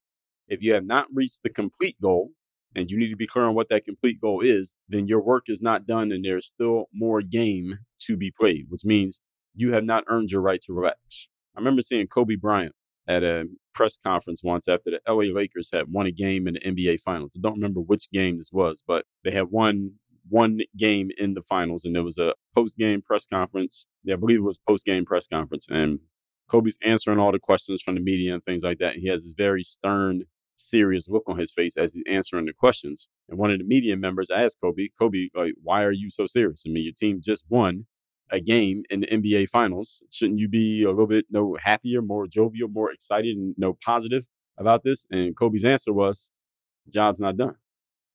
If 0.48 0.62
you 0.62 0.74
have 0.74 0.86
not 0.86 1.08
reached 1.12 1.42
the 1.42 1.50
complete 1.50 2.00
goal, 2.02 2.32
and 2.76 2.90
you 2.90 2.98
need 2.98 3.10
to 3.10 3.16
be 3.16 3.28
clear 3.28 3.46
on 3.46 3.56
what 3.56 3.70
that 3.70 3.86
complete 3.86 4.20
goal 4.20 4.42
is, 4.42 4.76
then 4.88 5.08
your 5.08 5.22
work 5.22 5.46
is 5.48 5.62
not 5.62 5.86
done 5.86 6.12
and 6.12 6.26
there's 6.26 6.48
still 6.48 6.86
more 6.94 7.22
game 7.22 7.80
to 8.00 8.18
be 8.18 8.32
played, 8.32 8.66
which 8.70 8.86
means 8.86 9.22
you 9.56 9.74
have 9.74 9.84
not 9.84 10.04
earned 10.08 10.32
your 10.32 10.42
right 10.42 10.62
to 10.62 10.74
relax. 10.74 11.28
I 11.56 11.60
remember 11.60 11.82
seeing 11.82 12.08
Kobe 12.08 12.36
Bryant 12.36 12.74
at 13.08 13.24
a 13.24 13.46
press 13.74 13.98
conference 13.98 14.44
once 14.44 14.68
after 14.68 14.92
the 14.92 15.00
LA 15.08 15.34
Lakers 15.34 15.70
had 15.72 15.92
won 15.92 16.08
a 16.08 16.12
game 16.12 16.48
in 16.48 16.56
the 16.56 16.60
NBA 16.62 17.02
Finals. 17.02 17.34
I 17.38 17.42
don't 17.42 17.56
remember 17.56 17.82
which 17.82 18.10
game 18.12 18.38
this 18.38 18.52
was, 18.52 18.84
but 18.86 19.06
they 19.24 19.32
had 19.32 19.52
won 19.52 19.96
one 20.30 20.62
game 20.78 21.12
in 21.18 21.34
the 21.34 21.42
finals 21.42 21.84
and 21.84 21.96
there 21.96 22.04
was 22.04 22.18
a 22.18 22.34
post 22.56 22.78
game 22.78 23.02
press 23.02 23.26
conference. 23.26 23.88
Yeah, 24.04 24.14
I 24.14 24.18
believe 24.18 24.40
it 24.40 24.44
was 24.44 24.58
post 24.58 24.86
game 24.86 25.06
press 25.06 25.28
conference. 25.28 25.68
And 25.70 26.00
Kobe's 26.50 26.78
answering 26.84 27.20
all 27.20 27.32
the 27.32 27.40
questions 27.40 27.82
from 27.82 27.96
the 27.96 28.02
media 28.02 28.34
and 28.34 28.44
things 28.44 28.64
like 28.64 28.80
that. 28.80 28.94
And 28.94 29.02
he 29.02 29.10
has 29.10 29.24
this 29.24 29.34
very 29.36 29.64
stern 29.64 30.24
serious 30.56 31.08
look 31.10 31.24
on 31.28 31.38
his 31.40 31.52
face 31.52 31.78
as 31.78 31.94
he's 31.94 32.04
answering 32.10 32.46
the 32.46 32.54
questions. 32.54 33.08
And 33.30 33.38
one 33.40 33.52
of 33.52 33.60
the 33.60 33.66
media 33.66 33.98
members 33.98 34.30
asked 34.30 34.60
Kobe, 34.62 34.90
Kobe, 34.98 35.30
like, 35.36 35.54
why 35.62 35.84
are 35.84 35.92
you 35.92 36.10
so 36.10 36.28
serious? 36.28 36.64
I 36.68 36.72
mean, 36.72 36.84
your 36.84 36.94
team 36.94 37.20
just 37.24 37.46
won 37.50 37.86
a 38.32 38.40
game 38.40 38.84
in 38.90 39.02
the 39.02 39.08
NBA 39.08 39.50
finals. 39.50 40.04
Shouldn't 40.12 40.40
you 40.40 40.48
be 40.48 40.84
a 40.84 40.90
little 40.90 41.08
bit 41.08 41.26
no 41.30 41.58
happier, 41.64 42.02
more 42.02 42.28
jovial, 42.28 42.68
more 42.68 42.92
excited, 42.92 43.36
and 43.38 43.56
no 43.58 43.78
positive 43.84 44.28
about 44.58 44.84
this? 44.84 45.06
And 45.12 45.36
Kobe's 45.36 45.66
answer 45.66 45.94
was, 45.94 46.32
job's 46.92 47.20
not 47.20 47.38
done. 47.38 47.56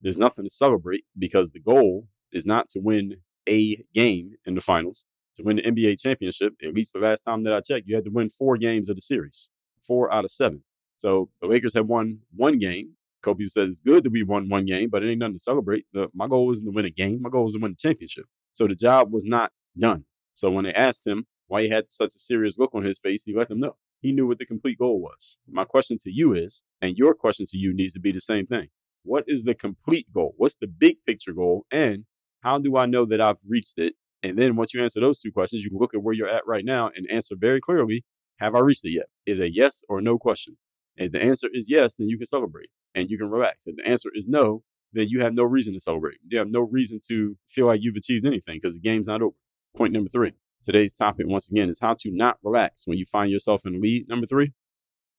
there's 0.00 0.18
nothing 0.18 0.45
to 0.45 0.50
celebrate 0.50 1.04
because 1.18 1.50
the 1.50 1.61
goal 1.61 2.09
is 2.33 2.47
not 2.47 2.68
to 2.68 2.80
win 2.80 3.16
a 3.49 3.85
game 3.95 4.33
in 4.47 4.54
the 4.54 4.61
finals. 4.61 5.07
To 5.37 5.42
win 5.42 5.57
the 5.57 5.62
NBA 5.62 6.00
championship, 6.00 6.54
at 6.64 6.75
least 6.75 6.92
the 6.92 6.99
last 6.99 7.23
time 7.23 7.45
that 7.45 7.52
I 7.52 7.61
checked, 7.61 7.87
you 7.87 7.95
had 7.95 8.04
to 8.04 8.11
win 8.11 8.28
four 8.28 8.57
games 8.57 8.88
of 8.88 8.97
the 8.97 9.02
series, 9.02 9.50
four 9.87 10.12
out 10.12 10.25
of 10.25 10.30
seven. 10.30 10.64
So 10.98 11.30
the 11.40 11.46
Lakers 11.46 11.74
have 11.74 11.86
won 11.86 12.18
one 12.34 12.58
game. 12.58 12.94
Kobe 13.22 13.44
said 13.46 13.68
it's 13.68 13.78
good 13.78 14.02
that 14.02 14.10
we 14.10 14.24
won 14.24 14.48
one 14.48 14.64
game, 14.64 14.88
but 14.90 15.04
it 15.04 15.10
ain't 15.10 15.20
nothing 15.20 15.34
to 15.34 15.38
celebrate. 15.38 15.86
The, 15.92 16.08
my 16.12 16.26
goal 16.26 16.46
wasn't 16.46 16.66
to 16.66 16.72
win 16.72 16.84
a 16.84 16.90
game. 16.90 17.22
My 17.22 17.30
goal 17.30 17.44
was 17.44 17.54
to 17.54 17.60
win 17.60 17.72
the 17.72 17.88
championship. 17.88 18.24
So 18.52 18.66
the 18.66 18.74
job 18.74 19.12
was 19.12 19.24
not 19.24 19.52
done. 19.78 20.06
So 20.34 20.50
when 20.50 20.64
they 20.64 20.72
asked 20.72 21.06
him 21.06 21.26
why 21.46 21.62
he 21.62 21.68
had 21.68 21.92
such 21.92 22.16
a 22.16 22.18
serious 22.18 22.58
look 22.58 22.74
on 22.74 22.82
his 22.82 22.98
face, 22.98 23.22
he 23.22 23.32
let 23.32 23.48
them 23.48 23.60
know. 23.60 23.76
He 24.00 24.10
knew 24.10 24.26
what 24.26 24.38
the 24.38 24.44
complete 24.44 24.78
goal 24.78 25.00
was. 25.00 25.38
My 25.48 25.64
question 25.64 25.98
to 26.02 26.10
you 26.10 26.32
is, 26.34 26.64
and 26.82 26.96
your 26.96 27.14
question 27.14 27.46
to 27.48 27.56
you 27.58 27.72
needs 27.72 27.92
to 27.94 28.00
be 28.00 28.10
the 28.10 28.20
same 28.20 28.46
thing. 28.46 28.66
What 29.04 29.22
is 29.28 29.44
the 29.44 29.54
complete 29.54 30.12
goal? 30.12 30.34
What's 30.36 30.56
the 30.56 30.66
big 30.66 30.96
picture 31.06 31.32
goal? 31.32 31.64
And 31.70 32.06
how 32.40 32.58
do 32.58 32.76
I 32.76 32.86
know 32.86 33.04
that 33.04 33.20
I've 33.20 33.38
reached 33.48 33.78
it? 33.78 33.94
And 34.24 34.36
then 34.36 34.56
once 34.56 34.74
you 34.74 34.82
answer 34.82 35.00
those 35.00 35.20
two 35.20 35.30
questions, 35.30 35.62
you 35.62 35.70
can 35.70 35.78
look 35.78 35.94
at 35.94 36.02
where 36.02 36.14
you're 36.14 36.28
at 36.28 36.44
right 36.44 36.64
now 36.64 36.90
and 36.94 37.06
answer 37.08 37.36
very 37.38 37.60
clearly, 37.60 38.04
have 38.38 38.56
I 38.56 38.60
reached 38.60 38.84
it 38.84 38.90
yet? 38.90 39.06
Is 39.26 39.38
a 39.38 39.52
yes 39.52 39.82
or 39.88 40.00
no 40.00 40.18
question. 40.18 40.56
If 40.98 41.12
the 41.12 41.22
answer 41.22 41.48
is 41.52 41.70
yes, 41.70 41.96
then 41.96 42.08
you 42.08 42.18
can 42.18 42.26
celebrate 42.26 42.70
and 42.94 43.08
you 43.08 43.16
can 43.16 43.30
relax. 43.30 43.66
If 43.66 43.76
the 43.76 43.88
answer 43.88 44.10
is 44.14 44.28
no, 44.28 44.64
then 44.92 45.08
you 45.08 45.20
have 45.22 45.34
no 45.34 45.44
reason 45.44 45.74
to 45.74 45.80
celebrate. 45.80 46.18
You 46.26 46.38
have 46.38 46.50
no 46.50 46.60
reason 46.60 46.98
to 47.08 47.36
feel 47.46 47.66
like 47.66 47.80
you've 47.82 47.96
achieved 47.96 48.26
anything 48.26 48.56
because 48.56 48.74
the 48.74 48.80
game's 48.80 49.06
not 49.06 49.22
over. 49.22 49.36
Point 49.76 49.92
number 49.92 50.10
three. 50.10 50.32
Today's 50.60 50.94
topic, 50.94 51.26
once 51.28 51.48
again, 51.48 51.70
is 51.70 51.78
how 51.78 51.94
to 52.00 52.10
not 52.10 52.38
relax 52.42 52.86
when 52.86 52.98
you 52.98 53.04
find 53.06 53.30
yourself 53.30 53.64
in 53.64 53.80
lead. 53.80 54.08
Number 54.08 54.26
three, 54.26 54.54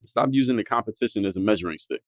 stop 0.05 0.29
using 0.31 0.57
the 0.57 0.65
competition 0.65 1.25
as 1.25 1.37
a 1.37 1.39
measuring 1.39 1.77
stick. 1.77 2.01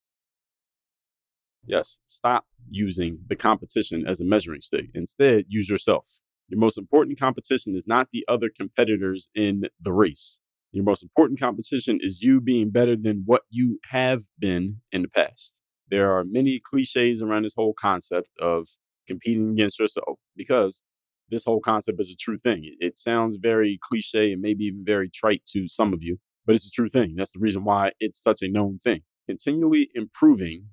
Yes, 1.66 2.02
stop 2.06 2.46
using 2.70 3.20
the 3.28 3.38
competition 3.38 4.06
as 4.06 4.20
a 4.20 4.26
measuring 4.26 4.60
stick. 4.60 4.88
Instead, 4.94 5.46
use 5.48 5.70
yourself. 5.70 6.20
Your 6.50 6.60
most 6.60 6.78
important 6.78 7.18
competition 7.18 7.74
is 7.78 7.88
not 7.88 8.10
the 8.12 8.26
other 8.28 8.50
competitors 8.50 9.30
in 9.34 9.68
the 9.80 9.94
race. 9.94 10.41
Your 10.72 10.86
most 10.86 11.04
important 11.04 11.40
competition 11.40 12.00
is 12.02 12.22
you 12.22 12.40
being 12.40 12.70
better 12.70 12.96
than 12.96 13.24
what 13.26 13.44
you 13.50 13.80
have 13.90 14.24
been 14.40 14.78
in 14.92 15.02
the 15.02 15.10
past. 15.10 15.62
There 15.90 16.16
are 16.16 16.24
many 16.24 16.60
cliches 16.60 17.22
around 17.22 17.44
this 17.44 17.56
whole 17.56 17.74
concept 17.74 18.30
of 18.40 18.68
competing 19.08 19.52
against 19.52 19.80
yourself 19.80 20.20
because 20.36 20.84
this 21.30 21.44
whole 21.44 21.60
concept 21.60 22.00
is 22.00 22.12
a 22.12 22.16
true 22.16 22.38
thing. 22.38 22.76
It 22.80 22.98
sounds 22.98 23.36
very 23.36 23.80
cliche 23.82 24.32
and 24.32 24.42
maybe 24.42 24.66
even 24.66 24.84
very 24.86 25.10
trite 25.10 25.44
to 25.52 25.68
some 25.68 25.94
of 25.94 26.02
you, 26.02 26.18
but 26.46 26.56
it's 26.56 26.68
a 26.68 26.72
true 26.72 26.90
thing. 26.90 27.16
That's 27.18 27.34
the 27.34 27.40
reason 27.40 27.66
why 27.66 27.92
it's 28.00 28.22
such 28.22 28.42
a 28.42 28.50
known 28.50 28.80
thing. 28.80 29.02
Continually 29.28 29.90
improving 29.94 30.68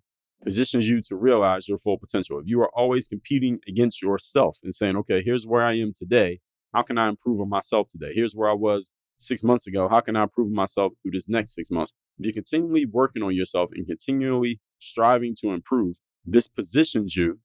positions 0.45 0.89
you 0.89 1.03
to 1.03 1.17
realize 1.17 1.69
your 1.69 1.79
full 1.79 1.99
potential. 1.99 2.39
If 2.39 2.47
you 2.47 2.61
are 2.61 2.71
always 2.75 3.09
competing 3.09 3.59
against 3.67 4.01
yourself 4.01 4.59
and 4.63 4.73
saying, 4.73 4.97
okay, 4.99 5.23
here's 5.25 5.47
where 5.47 5.65
I 5.65 5.77
am 5.77 5.93
today. 5.93 6.41
How 6.73 6.83
can 6.83 6.99
I 6.99 7.09
improve 7.09 7.41
on 7.41 7.49
myself 7.49 7.89
today? 7.89 8.13
Here's 8.15 8.35
where 8.35 8.49
I 8.49 8.55
was 8.55 8.93
six 9.19 9.43
months 9.43 9.67
ago. 9.67 9.89
How 9.89 10.01
can 10.01 10.17
I 10.17 10.23
improve 10.23 10.51
myself 10.51 10.93
through 11.03 11.13
this 11.13 11.29
next 11.29 11.55
six 11.55 11.71
months? 11.71 11.93
If 12.19 12.27
you're 12.27 12.33
continually 12.33 12.87
working 12.87 13.23
on 13.23 13.35
yourself 13.35 13.71
and 13.75 13.87
continually 13.87 14.61
striving 14.79 15.35
to 15.43 15.51
improve, 15.51 15.97
this 16.25 16.49
positions 16.49 17.17
you 17.17 17.41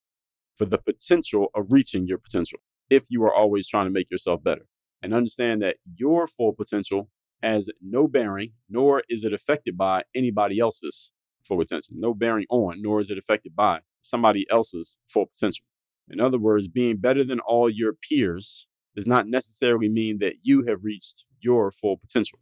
for 0.56 0.66
the 0.66 0.78
potential 0.78 1.48
of 1.56 1.72
reaching 1.72 2.08
your 2.08 2.18
potential 2.18 2.60
if 2.90 3.06
you 3.10 3.24
are 3.24 3.34
always 3.34 3.68
trying 3.68 3.86
to 3.86 3.92
make 3.92 4.12
yourself 4.12 4.44
better. 4.44 4.68
And 5.02 5.14
understand 5.14 5.62
that 5.62 5.78
your 5.96 6.28
full 6.28 6.54
potential 6.54 7.10
has 7.42 7.70
no 7.82 8.08
bearing, 8.08 8.54
nor 8.70 9.04
is 9.10 9.26
it 9.26 9.34
affected 9.34 9.78
by 9.78 10.04
anybody 10.16 10.60
else's 10.60 11.12
full 11.44 11.58
potential. 11.58 11.96
No 11.98 12.14
bearing 12.14 12.46
on, 12.50 12.82
nor 12.82 13.02
is 13.02 13.10
it 13.10 13.18
affected 13.18 13.56
by 13.56 13.80
somebody 14.02 14.46
else's 14.50 14.98
full 15.10 15.26
potential. 15.26 15.66
In 16.10 16.22
other 16.22 16.40
words, 16.40 16.68
being 16.68 16.98
better 16.98 17.24
than 17.24 17.40
all 17.40 17.70
your 17.70 17.94
peers 17.94 18.68
does 18.96 19.08
not 19.08 19.28
necessarily 19.28 19.90
mean 19.90 20.20
that 20.20 20.36
you 20.44 20.66
have 20.68 20.84
reached 20.84 21.26
your 21.44 21.72
full 21.72 21.98
potential. 21.98 22.40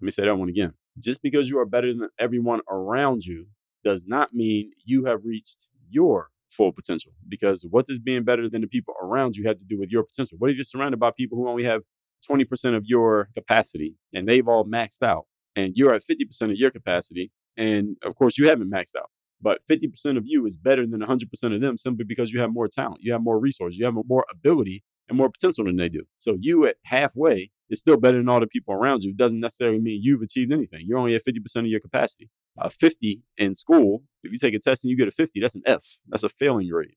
Let 0.00 0.06
me 0.06 0.10
say 0.10 0.24
that 0.24 0.36
one 0.36 0.48
again. 0.48 0.74
Just 0.98 1.22
because 1.22 1.48
you 1.48 1.58
are 1.58 1.66
better 1.66 1.92
than 1.92 2.08
everyone 2.18 2.60
around 2.70 3.24
you 3.24 3.46
does 3.82 4.06
not 4.06 4.32
mean 4.32 4.72
you 4.84 5.04
have 5.06 5.24
reached 5.24 5.66
your 5.90 6.30
full 6.50 6.72
potential. 6.72 7.12
Because 7.28 7.66
what 7.68 7.86
does 7.86 7.98
being 7.98 8.24
better 8.24 8.48
than 8.48 8.60
the 8.60 8.66
people 8.66 8.94
around 9.02 9.36
you 9.36 9.46
have 9.48 9.58
to 9.58 9.64
do 9.64 9.78
with 9.78 9.90
your 9.90 10.04
potential? 10.04 10.38
What 10.38 10.50
if 10.50 10.56
you're 10.56 10.64
surrounded 10.64 11.00
by 11.00 11.10
people 11.10 11.36
who 11.38 11.48
only 11.48 11.64
have 11.64 11.82
20% 12.28 12.76
of 12.76 12.84
your 12.86 13.28
capacity 13.34 13.96
and 14.12 14.28
they've 14.28 14.48
all 14.48 14.64
maxed 14.64 15.02
out 15.02 15.26
and 15.56 15.76
you're 15.76 15.94
at 15.94 16.02
50% 16.02 16.50
of 16.50 16.56
your 16.56 16.70
capacity 16.70 17.30
and 17.56 17.96
of 18.02 18.14
course 18.16 18.38
you 18.38 18.48
haven't 18.48 18.70
maxed 18.70 18.96
out 18.96 19.10
but 19.40 19.60
50% 19.70 20.16
of 20.16 20.24
you 20.26 20.46
is 20.46 20.56
better 20.56 20.86
than 20.86 21.00
100% 21.00 21.54
of 21.54 21.60
them 21.60 21.76
simply 21.76 22.04
because 22.04 22.32
you 22.32 22.40
have 22.40 22.52
more 22.52 22.68
talent 22.68 23.00
you 23.00 23.12
have 23.12 23.22
more 23.22 23.38
resources 23.38 23.78
you 23.78 23.84
have 23.84 23.94
more 24.06 24.24
ability 24.30 24.82
and 25.08 25.18
more 25.18 25.28
potential 25.28 25.64
than 25.64 25.76
they 25.76 25.88
do 25.88 26.04
so 26.16 26.36
you 26.40 26.66
at 26.66 26.76
halfway 26.84 27.50
is 27.70 27.80
still 27.80 27.96
better 27.96 28.18
than 28.18 28.28
all 28.28 28.40
the 28.40 28.46
people 28.46 28.74
around 28.74 29.02
you. 29.02 29.10
It 29.10 29.16
doesn't 29.16 29.40
necessarily 29.40 29.80
mean 29.80 30.00
you've 30.02 30.22
achieved 30.22 30.52
anything. 30.52 30.84
You're 30.86 30.98
only 30.98 31.14
at 31.14 31.22
50% 31.24 31.56
of 31.56 31.66
your 31.66 31.80
capacity. 31.80 32.30
Uh, 32.56 32.68
50 32.68 33.20
in 33.36 33.52
school 33.52 34.04
if 34.22 34.30
you 34.30 34.38
take 34.38 34.54
a 34.54 34.60
test 34.60 34.84
and 34.84 34.90
you 34.90 34.96
get 34.96 35.08
a 35.08 35.10
50 35.10 35.40
that's 35.40 35.56
an 35.56 35.62
f. 35.66 35.98
That's 36.08 36.22
a 36.22 36.28
failing 36.28 36.68
grade. 36.70 36.94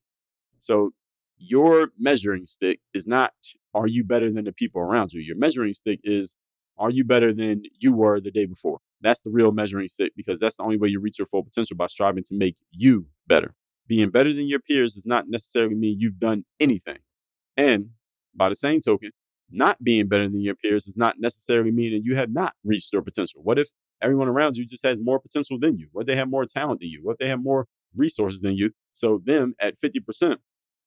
So 0.60 0.90
your 1.36 1.90
measuring 1.98 2.46
stick 2.46 2.80
is 2.94 3.06
not 3.06 3.32
are 3.74 3.86
you 3.86 4.04
better 4.04 4.32
than 4.32 4.44
the 4.44 4.52
people 4.52 4.80
around 4.80 5.12
you? 5.12 5.20
Your 5.20 5.36
measuring 5.36 5.72
stick 5.74 6.00
is 6.04 6.36
are 6.78 6.90
you 6.90 7.04
better 7.04 7.34
than 7.34 7.62
you 7.80 7.92
were 7.92 8.20
the 8.20 8.30
day 8.30 8.46
before? 8.46 8.78
That's 9.00 9.22
the 9.22 9.30
real 9.30 9.52
measuring 9.52 9.88
stick 9.88 10.12
because 10.16 10.38
that's 10.38 10.56
the 10.56 10.62
only 10.62 10.76
way 10.76 10.88
you 10.88 11.00
reach 11.00 11.18
your 11.18 11.26
full 11.26 11.42
potential 11.42 11.76
by 11.76 11.86
striving 11.86 12.24
to 12.24 12.34
make 12.34 12.56
you 12.70 13.06
better. 13.26 13.54
Being 13.86 14.10
better 14.10 14.32
than 14.32 14.48
your 14.48 14.60
peers 14.60 14.94
does 14.94 15.06
not 15.06 15.28
necessarily 15.28 15.74
mean 15.74 15.98
you've 15.98 16.18
done 16.18 16.44
anything. 16.60 16.98
And 17.56 17.90
by 18.34 18.48
the 18.48 18.54
same 18.54 18.80
token, 18.80 19.10
not 19.50 19.82
being 19.82 20.08
better 20.08 20.28
than 20.28 20.40
your 20.40 20.54
peers 20.54 20.84
does 20.84 20.96
not 20.96 21.16
necessarily 21.18 21.70
mean 21.70 21.92
that 21.92 22.04
you 22.04 22.16
have 22.16 22.30
not 22.30 22.54
reached 22.64 22.92
your 22.92 23.02
potential. 23.02 23.40
What 23.42 23.58
if 23.58 23.70
everyone 24.02 24.28
around 24.28 24.56
you 24.56 24.66
just 24.66 24.84
has 24.84 25.00
more 25.00 25.18
potential 25.18 25.58
than 25.58 25.78
you? 25.78 25.88
What 25.92 26.02
if 26.02 26.06
they 26.08 26.16
have 26.16 26.28
more 26.28 26.44
talent 26.44 26.80
than 26.80 26.90
you? 26.90 27.00
What 27.02 27.12
if 27.12 27.18
they 27.18 27.28
have 27.28 27.42
more 27.42 27.66
resources 27.96 28.40
than 28.40 28.56
you? 28.56 28.72
So 28.92 29.20
them 29.24 29.54
at 29.60 29.74
50% 29.78 30.36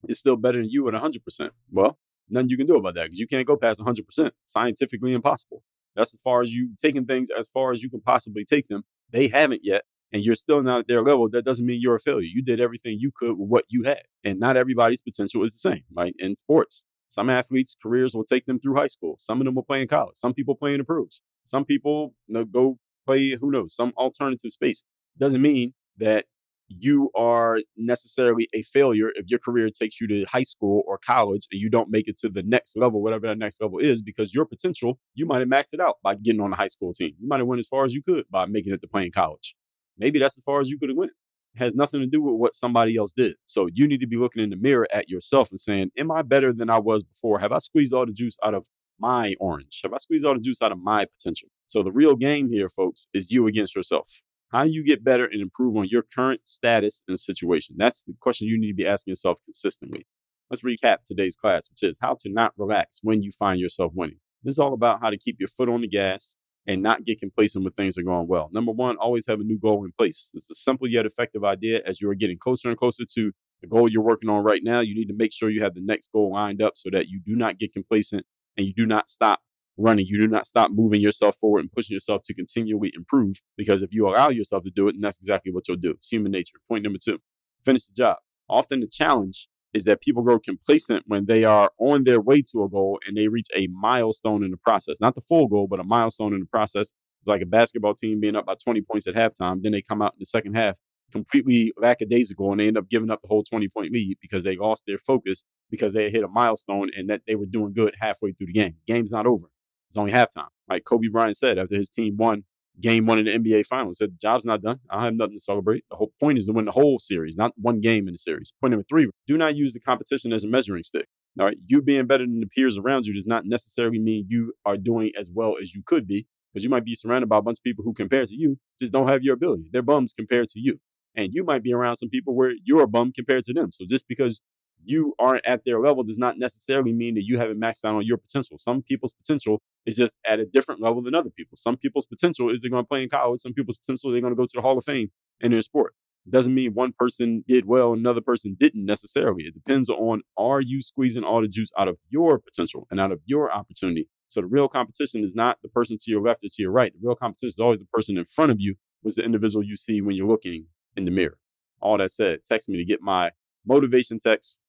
is 0.07 0.19
still 0.19 0.35
better 0.35 0.59
than 0.59 0.69
you 0.69 0.87
at 0.87 0.93
100%. 0.93 1.49
Well, 1.71 1.97
nothing 2.29 2.49
you 2.49 2.57
can 2.57 2.67
do 2.67 2.77
about 2.77 2.95
that 2.95 3.05
because 3.05 3.19
you 3.19 3.27
can't 3.27 3.47
go 3.47 3.57
past 3.57 3.79
100%. 3.79 4.31
Scientifically 4.45 5.13
impossible. 5.13 5.63
That's 5.95 6.13
as 6.13 6.19
far 6.23 6.41
as 6.41 6.55
you've 6.55 6.77
taken 6.77 7.05
things 7.05 7.29
as 7.37 7.47
far 7.47 7.71
as 7.71 7.83
you 7.83 7.89
can 7.89 8.01
possibly 8.01 8.45
take 8.45 8.67
them. 8.67 8.83
They 9.11 9.27
haven't 9.27 9.61
yet, 9.63 9.83
and 10.13 10.23
you're 10.23 10.35
still 10.35 10.63
not 10.63 10.79
at 10.79 10.87
their 10.87 11.03
level. 11.03 11.29
That 11.29 11.43
doesn't 11.43 11.65
mean 11.65 11.81
you're 11.81 11.95
a 11.95 11.99
failure. 11.99 12.29
You 12.31 12.41
did 12.41 12.61
everything 12.61 12.97
you 12.99 13.11
could 13.13 13.37
with 13.37 13.49
what 13.49 13.65
you 13.67 13.83
had. 13.83 14.03
And 14.23 14.39
not 14.39 14.55
everybody's 14.55 15.01
potential 15.01 15.43
is 15.43 15.53
the 15.53 15.69
same, 15.69 15.83
right? 15.93 16.15
In 16.17 16.35
sports, 16.35 16.85
some 17.11 17.29
athletes' 17.29 17.75
careers 17.83 18.15
will 18.15 18.23
take 18.23 18.45
them 18.45 18.57
through 18.57 18.75
high 18.75 18.87
school. 18.87 19.15
Some 19.19 19.41
of 19.41 19.45
them 19.45 19.53
will 19.53 19.63
play 19.63 19.81
in 19.81 19.87
college. 19.89 20.15
Some 20.15 20.33
people 20.33 20.55
play 20.55 20.71
in 20.71 20.77
the 20.77 20.85
pros. 20.85 21.21
Some 21.43 21.65
people 21.65 22.15
you 22.27 22.35
know, 22.35 22.45
go 22.45 22.77
play, 23.05 23.31
who 23.31 23.51
knows, 23.51 23.75
some 23.75 23.91
alternative 23.97 24.53
space. 24.53 24.85
Doesn't 25.17 25.41
mean 25.41 25.73
that 25.97 26.23
you 26.69 27.09
are 27.13 27.59
necessarily 27.75 28.47
a 28.53 28.61
failure 28.61 29.11
if 29.15 29.25
your 29.27 29.39
career 29.39 29.69
takes 29.69 29.99
you 29.99 30.07
to 30.07 30.23
high 30.23 30.43
school 30.43 30.83
or 30.87 30.97
college 30.97 31.47
and 31.51 31.59
you 31.59 31.69
don't 31.69 31.89
make 31.89 32.07
it 32.07 32.17
to 32.19 32.29
the 32.29 32.43
next 32.43 32.77
level, 32.77 33.03
whatever 33.03 33.27
that 33.27 33.37
next 33.37 33.61
level 33.61 33.77
is, 33.79 34.01
because 34.01 34.33
your 34.33 34.45
potential, 34.45 34.97
you 35.13 35.25
might 35.25 35.39
have 35.39 35.49
maxed 35.49 35.73
it 35.73 35.81
out 35.81 35.95
by 36.01 36.15
getting 36.15 36.39
on 36.39 36.51
the 36.51 36.55
high 36.55 36.67
school 36.67 36.93
team. 36.93 37.11
You 37.19 37.27
might 37.27 37.39
have 37.41 37.47
went 37.47 37.59
as 37.59 37.67
far 37.67 37.83
as 37.83 37.93
you 37.93 38.01
could 38.01 38.23
by 38.31 38.45
making 38.45 38.71
it 38.71 38.79
to 38.79 38.87
playing 38.87 39.11
college. 39.11 39.53
Maybe 39.97 40.17
that's 40.17 40.37
as 40.37 40.43
far 40.45 40.61
as 40.61 40.69
you 40.69 40.79
could 40.79 40.87
have 40.87 40.97
went. 40.97 41.11
Has 41.57 41.75
nothing 41.75 41.99
to 41.99 42.07
do 42.07 42.21
with 42.21 42.35
what 42.35 42.55
somebody 42.55 42.95
else 42.95 43.13
did. 43.13 43.35
So 43.45 43.67
you 43.73 43.87
need 43.87 43.99
to 43.99 44.07
be 44.07 44.15
looking 44.15 44.41
in 44.41 44.49
the 44.49 44.55
mirror 44.55 44.87
at 44.93 45.09
yourself 45.09 45.49
and 45.51 45.59
saying, 45.59 45.91
Am 45.97 46.09
I 46.09 46.21
better 46.21 46.53
than 46.53 46.69
I 46.69 46.79
was 46.79 47.03
before? 47.03 47.39
Have 47.39 47.51
I 47.51 47.59
squeezed 47.59 47.93
all 47.93 48.05
the 48.05 48.13
juice 48.13 48.37
out 48.43 48.53
of 48.53 48.67
my 48.99 49.35
orange? 49.39 49.81
Have 49.83 49.93
I 49.93 49.97
squeezed 49.97 50.25
all 50.25 50.33
the 50.33 50.39
juice 50.39 50.61
out 50.61 50.71
of 50.71 50.79
my 50.79 51.05
potential? 51.05 51.49
So 51.65 51.83
the 51.83 51.91
real 51.91 52.15
game 52.15 52.49
here, 52.49 52.69
folks, 52.69 53.07
is 53.13 53.31
you 53.31 53.47
against 53.47 53.75
yourself. 53.75 54.21
How 54.51 54.65
do 54.65 54.71
you 54.71 54.83
get 54.83 55.03
better 55.03 55.25
and 55.25 55.41
improve 55.41 55.77
on 55.77 55.87
your 55.87 56.03
current 56.03 56.41
status 56.45 57.03
and 57.07 57.17
situation? 57.17 57.75
That's 57.77 58.03
the 58.03 58.13
question 58.19 58.47
you 58.47 58.59
need 58.59 58.69
to 58.69 58.73
be 58.73 58.87
asking 58.87 59.11
yourself 59.11 59.39
consistently. 59.45 60.05
Let's 60.49 60.63
recap 60.63 60.97
today's 61.05 61.37
class, 61.37 61.69
which 61.69 61.89
is 61.89 61.97
how 62.01 62.17
to 62.19 62.29
not 62.29 62.51
relax 62.57 62.99
when 63.01 63.23
you 63.23 63.31
find 63.31 63.59
yourself 63.59 63.93
winning. 63.95 64.19
This 64.43 64.55
is 64.55 64.59
all 64.59 64.73
about 64.73 64.99
how 65.01 65.09
to 65.09 65.17
keep 65.17 65.37
your 65.39 65.47
foot 65.47 65.69
on 65.69 65.81
the 65.81 65.87
gas 65.87 66.35
and 66.67 66.81
not 66.81 67.05
get 67.05 67.19
complacent 67.19 67.63
when 67.63 67.73
things 67.73 67.97
are 67.97 68.03
going 68.03 68.27
well. 68.27 68.49
Number 68.51 68.71
one, 68.71 68.97
always 68.97 69.25
have 69.27 69.39
a 69.39 69.43
new 69.43 69.57
goal 69.57 69.83
in 69.83 69.91
place. 69.97 70.31
It's 70.33 70.49
a 70.49 70.55
simple 70.55 70.87
yet 70.87 71.05
effective 71.05 71.43
idea. 71.43 71.81
As 71.85 72.01
you 72.01 72.09
are 72.09 72.15
getting 72.15 72.37
closer 72.37 72.69
and 72.69 72.77
closer 72.77 73.03
to 73.13 73.31
the 73.61 73.67
goal 73.67 73.89
you're 73.89 74.03
working 74.03 74.29
on 74.29 74.43
right 74.43 74.61
now, 74.63 74.79
you 74.79 74.95
need 74.95 75.07
to 75.07 75.15
make 75.15 75.33
sure 75.33 75.49
you 75.49 75.63
have 75.63 75.75
the 75.75 75.81
next 75.81 76.11
goal 76.11 76.31
lined 76.33 76.61
up 76.61 76.73
so 76.75 76.89
that 76.91 77.07
you 77.07 77.19
do 77.23 77.35
not 77.35 77.57
get 77.57 77.73
complacent 77.73 78.25
and 78.57 78.67
you 78.67 78.73
do 78.73 78.85
not 78.85 79.09
stop 79.09 79.39
running. 79.77 80.05
You 80.07 80.19
do 80.19 80.27
not 80.27 80.45
stop 80.45 80.71
moving 80.71 81.01
yourself 81.01 81.37
forward 81.37 81.59
and 81.61 81.71
pushing 81.71 81.95
yourself 81.95 82.21
to 82.25 82.33
continually 82.33 82.91
improve 82.95 83.41
because 83.57 83.81
if 83.81 83.93
you 83.93 84.07
allow 84.07 84.29
yourself 84.29 84.63
to 84.63 84.71
do 84.71 84.87
it, 84.87 84.93
then 84.93 85.01
that's 85.01 85.17
exactly 85.17 85.51
what 85.51 85.67
you'll 85.67 85.77
do. 85.77 85.91
It's 85.91 86.09
human 86.09 86.31
nature. 86.31 86.57
Point 86.67 86.83
number 86.83 86.99
two, 87.03 87.19
finish 87.63 87.87
the 87.87 87.93
job. 87.93 88.17
Often 88.49 88.81
the 88.81 88.87
challenge 88.87 89.47
is 89.73 89.85
that 89.85 90.01
people 90.01 90.23
grow 90.23 90.39
complacent 90.39 91.03
when 91.07 91.25
they 91.25 91.43
are 91.43 91.71
on 91.79 92.03
their 92.03 92.19
way 92.19 92.41
to 92.41 92.63
a 92.63 92.69
goal 92.69 92.99
and 93.07 93.15
they 93.15 93.27
reach 93.27 93.47
a 93.55 93.67
milestone 93.67 94.43
in 94.43 94.51
the 94.51 94.57
process. 94.57 94.99
Not 94.99 95.15
the 95.15 95.21
full 95.21 95.47
goal, 95.47 95.67
but 95.67 95.79
a 95.79 95.83
milestone 95.83 96.33
in 96.33 96.39
the 96.41 96.45
process. 96.45 96.91
It's 97.21 97.27
like 97.27 97.41
a 97.41 97.45
basketball 97.45 97.93
team 97.93 98.19
being 98.19 98.35
up 98.35 98.45
by 98.45 98.55
20 98.61 98.81
points 98.81 99.07
at 99.07 99.15
halftime. 99.15 99.61
Then 99.61 99.71
they 99.71 99.81
come 99.81 100.01
out 100.01 100.13
in 100.13 100.19
the 100.19 100.25
second 100.25 100.55
half 100.55 100.77
completely 101.11 101.73
lackadaisical 101.77 102.51
and 102.51 102.59
they 102.59 102.67
end 102.67 102.77
up 102.77 102.89
giving 102.89 103.11
up 103.11 103.21
the 103.21 103.27
whole 103.27 103.43
20 103.43 103.67
point 103.69 103.91
lead 103.91 104.17
because 104.21 104.43
they 104.43 104.55
lost 104.55 104.85
their 104.87 104.97
focus 104.97 105.45
because 105.69 105.93
they 105.93 106.09
hit 106.09 106.23
a 106.23 106.27
milestone 106.27 106.89
and 106.95 107.09
that 107.09 107.21
they 107.27 107.35
were 107.35 107.45
doing 107.45 107.73
good 107.73 107.93
halfway 107.99 108.31
through 108.31 108.47
the 108.47 108.53
game. 108.53 108.75
The 108.87 108.93
game's 108.93 109.11
not 109.11 109.27
over. 109.27 109.47
It's 109.89 109.97
only 109.97 110.13
halftime. 110.13 110.47
Like 110.69 110.85
Kobe 110.85 111.09
Bryant 111.09 111.37
said 111.37 111.57
after 111.57 111.75
his 111.75 111.89
team 111.89 112.15
won 112.17 112.45
game 112.79 113.05
one 113.05 113.19
in 113.19 113.25
the 113.25 113.31
NBA 113.37 113.65
Finals, 113.65 113.97
said 113.97 114.11
the 114.11 114.17
job's 114.17 114.45
not 114.45 114.61
done. 114.61 114.79
I 114.89 115.03
have 115.05 115.15
nothing 115.15 115.33
to 115.33 115.39
celebrate. 115.39 115.83
The 115.89 115.97
whole 115.97 116.13
point 116.19 116.37
is 116.37 116.45
to 116.47 116.53
win 116.53 116.65
the 116.65 116.71
whole 116.71 116.99
series, 116.99 117.35
not 117.35 117.53
one 117.57 117.81
game 117.81 118.07
in 118.07 118.13
the 118.13 118.17
series. 118.17 118.53
Point 118.61 118.71
number 118.71 118.85
three: 118.87 119.09
do 119.27 119.37
not 119.37 119.55
use 119.55 119.73
the 119.73 119.79
competition 119.79 120.33
as 120.33 120.43
a 120.43 120.47
measuring 120.47 120.83
stick. 120.83 121.07
All 121.39 121.45
right, 121.45 121.57
you 121.65 121.81
being 121.81 122.07
better 122.07 122.25
than 122.25 122.41
the 122.41 122.47
peers 122.47 122.77
around 122.77 123.05
you 123.05 123.13
does 123.13 123.27
not 123.27 123.45
necessarily 123.45 123.99
mean 123.99 124.25
you 124.29 124.53
are 124.65 124.77
doing 124.77 125.11
as 125.17 125.31
well 125.33 125.55
as 125.61 125.73
you 125.73 125.81
could 125.85 126.05
be, 126.05 126.27
because 126.53 126.63
you 126.63 126.69
might 126.69 126.83
be 126.83 126.95
surrounded 126.95 127.29
by 127.29 127.37
a 127.37 127.41
bunch 127.41 127.59
of 127.59 127.63
people 127.63 127.83
who, 127.85 127.93
compared 127.93 128.27
to 128.27 128.35
you, 128.35 128.57
just 128.79 128.91
don't 128.91 129.07
have 129.07 129.23
your 129.23 129.35
ability. 129.35 129.63
They're 129.71 129.81
bums 129.81 130.13
compared 130.13 130.49
to 130.49 130.59
you, 130.59 130.79
and 131.15 131.33
you 131.33 131.43
might 131.43 131.63
be 131.63 131.73
around 131.73 131.95
some 131.95 132.09
people 132.09 132.35
where 132.35 132.51
you're 132.63 132.83
a 132.83 132.87
bum 132.87 133.13
compared 133.15 133.43
to 133.45 133.53
them. 133.53 133.71
So 133.71 133.85
just 133.89 134.07
because 134.07 134.41
you 134.83 135.13
aren't 135.19 135.45
at 135.45 135.65
their 135.65 135.79
level 135.79 136.03
does 136.03 136.17
not 136.17 136.37
necessarily 136.37 136.93
mean 136.93 137.15
that 137.15 137.25
you 137.25 137.37
haven't 137.37 137.59
maxed 137.59 137.85
out 137.85 137.95
on 137.95 138.05
your 138.05 138.17
potential. 138.17 138.57
Some 138.57 138.81
people's 138.81 139.13
potential 139.13 139.61
is 139.85 139.95
just 139.95 140.17
at 140.25 140.39
a 140.39 140.45
different 140.45 140.81
level 140.81 141.01
than 141.01 141.15
other 141.15 141.29
people. 141.29 141.55
Some 141.57 141.77
people's 141.77 142.05
potential 142.05 142.49
is 142.49 142.61
they're 142.61 142.71
going 142.71 142.83
to 142.83 142.87
play 142.87 143.03
in 143.03 143.09
college. 143.09 143.41
Some 143.41 143.53
people's 143.53 143.77
potential 143.77 144.11
they're 144.11 144.21
going 144.21 144.33
to 144.33 144.37
go 144.37 144.45
to 144.45 144.51
the 144.53 144.61
Hall 144.61 144.77
of 144.77 144.83
Fame 144.83 145.11
in 145.39 145.51
their 145.51 145.61
sport. 145.61 145.93
It 146.25 146.31
doesn't 146.31 146.53
mean 146.53 146.73
one 146.73 146.93
person 146.97 147.43
did 147.47 147.65
well 147.65 147.93
another 147.93 148.21
person 148.21 148.55
didn't 148.59 148.85
necessarily. 148.85 149.43
It 149.45 149.55
depends 149.55 149.89
on 149.89 150.21
are 150.37 150.61
you 150.61 150.81
squeezing 150.81 151.23
all 151.23 151.41
the 151.41 151.47
juice 151.47 151.71
out 151.77 151.87
of 151.87 151.97
your 152.09 152.37
potential 152.37 152.87
and 152.91 152.99
out 152.99 153.11
of 153.11 153.21
your 153.25 153.51
opportunity. 153.51 154.07
So 154.27 154.41
the 154.41 154.47
real 154.47 154.67
competition 154.67 155.23
is 155.23 155.35
not 155.35 155.57
the 155.61 155.69
person 155.69 155.97
to 155.97 156.11
your 156.11 156.21
left 156.21 156.43
or 156.43 156.47
to 156.47 156.61
your 156.61 156.71
right. 156.71 156.93
The 156.93 157.05
real 157.05 157.15
competition 157.15 157.47
is 157.49 157.59
always 157.59 157.79
the 157.79 157.87
person 157.91 158.17
in 158.17 158.25
front 158.25 158.51
of 158.51 158.59
you 158.59 158.75
was 159.03 159.15
the 159.15 159.23
individual 159.23 159.65
you 159.65 159.75
see 159.75 160.01
when 160.01 160.15
you're 160.15 160.27
looking 160.27 160.67
in 160.95 161.05
the 161.05 161.11
mirror. 161.11 161.37
All 161.81 161.97
that 161.97 162.11
said, 162.11 162.39
text 162.45 162.69
me 162.69 162.77
to 162.77 162.85
get 162.85 163.01
my 163.01 163.31
motivation 163.65 164.19
text 164.19 164.59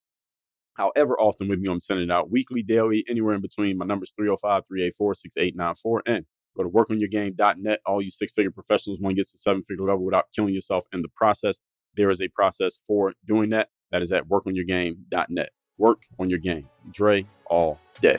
however 0.74 1.18
often 1.18 1.48
with 1.48 1.58
me 1.58 1.70
I'm 1.70 1.80
sending 1.80 2.10
out 2.10 2.30
weekly, 2.30 2.62
daily, 2.62 3.04
anywhere 3.08 3.34
in 3.34 3.40
between. 3.40 3.78
My 3.78 3.86
number 3.86 4.04
is 4.04 4.12
305 4.16 4.66
384 4.66 5.14
6894. 5.14 6.02
And 6.06 6.26
go 6.56 6.62
to 6.62 6.68
workonyourgame.net. 6.68 7.80
All 7.86 8.02
you 8.02 8.10
six 8.10 8.32
figure 8.32 8.50
professionals 8.50 9.00
want 9.00 9.12
to 9.12 9.20
get 9.20 9.28
to 9.28 9.38
seven 9.38 9.62
figure 9.62 9.84
level 9.84 10.04
without 10.04 10.26
killing 10.34 10.54
yourself 10.54 10.84
in 10.92 11.02
the 11.02 11.08
process. 11.14 11.60
There 11.96 12.10
is 12.10 12.22
a 12.22 12.28
process 12.28 12.80
for 12.86 13.12
doing 13.26 13.50
that. 13.50 13.68
That 13.90 14.02
is 14.02 14.12
at 14.12 14.28
workonyourgame.net. 14.28 15.50
Work 15.78 16.02
on 16.18 16.30
your 16.30 16.38
game. 16.38 16.68
Dre 16.90 17.26
all 17.46 17.78
day. 18.00 18.18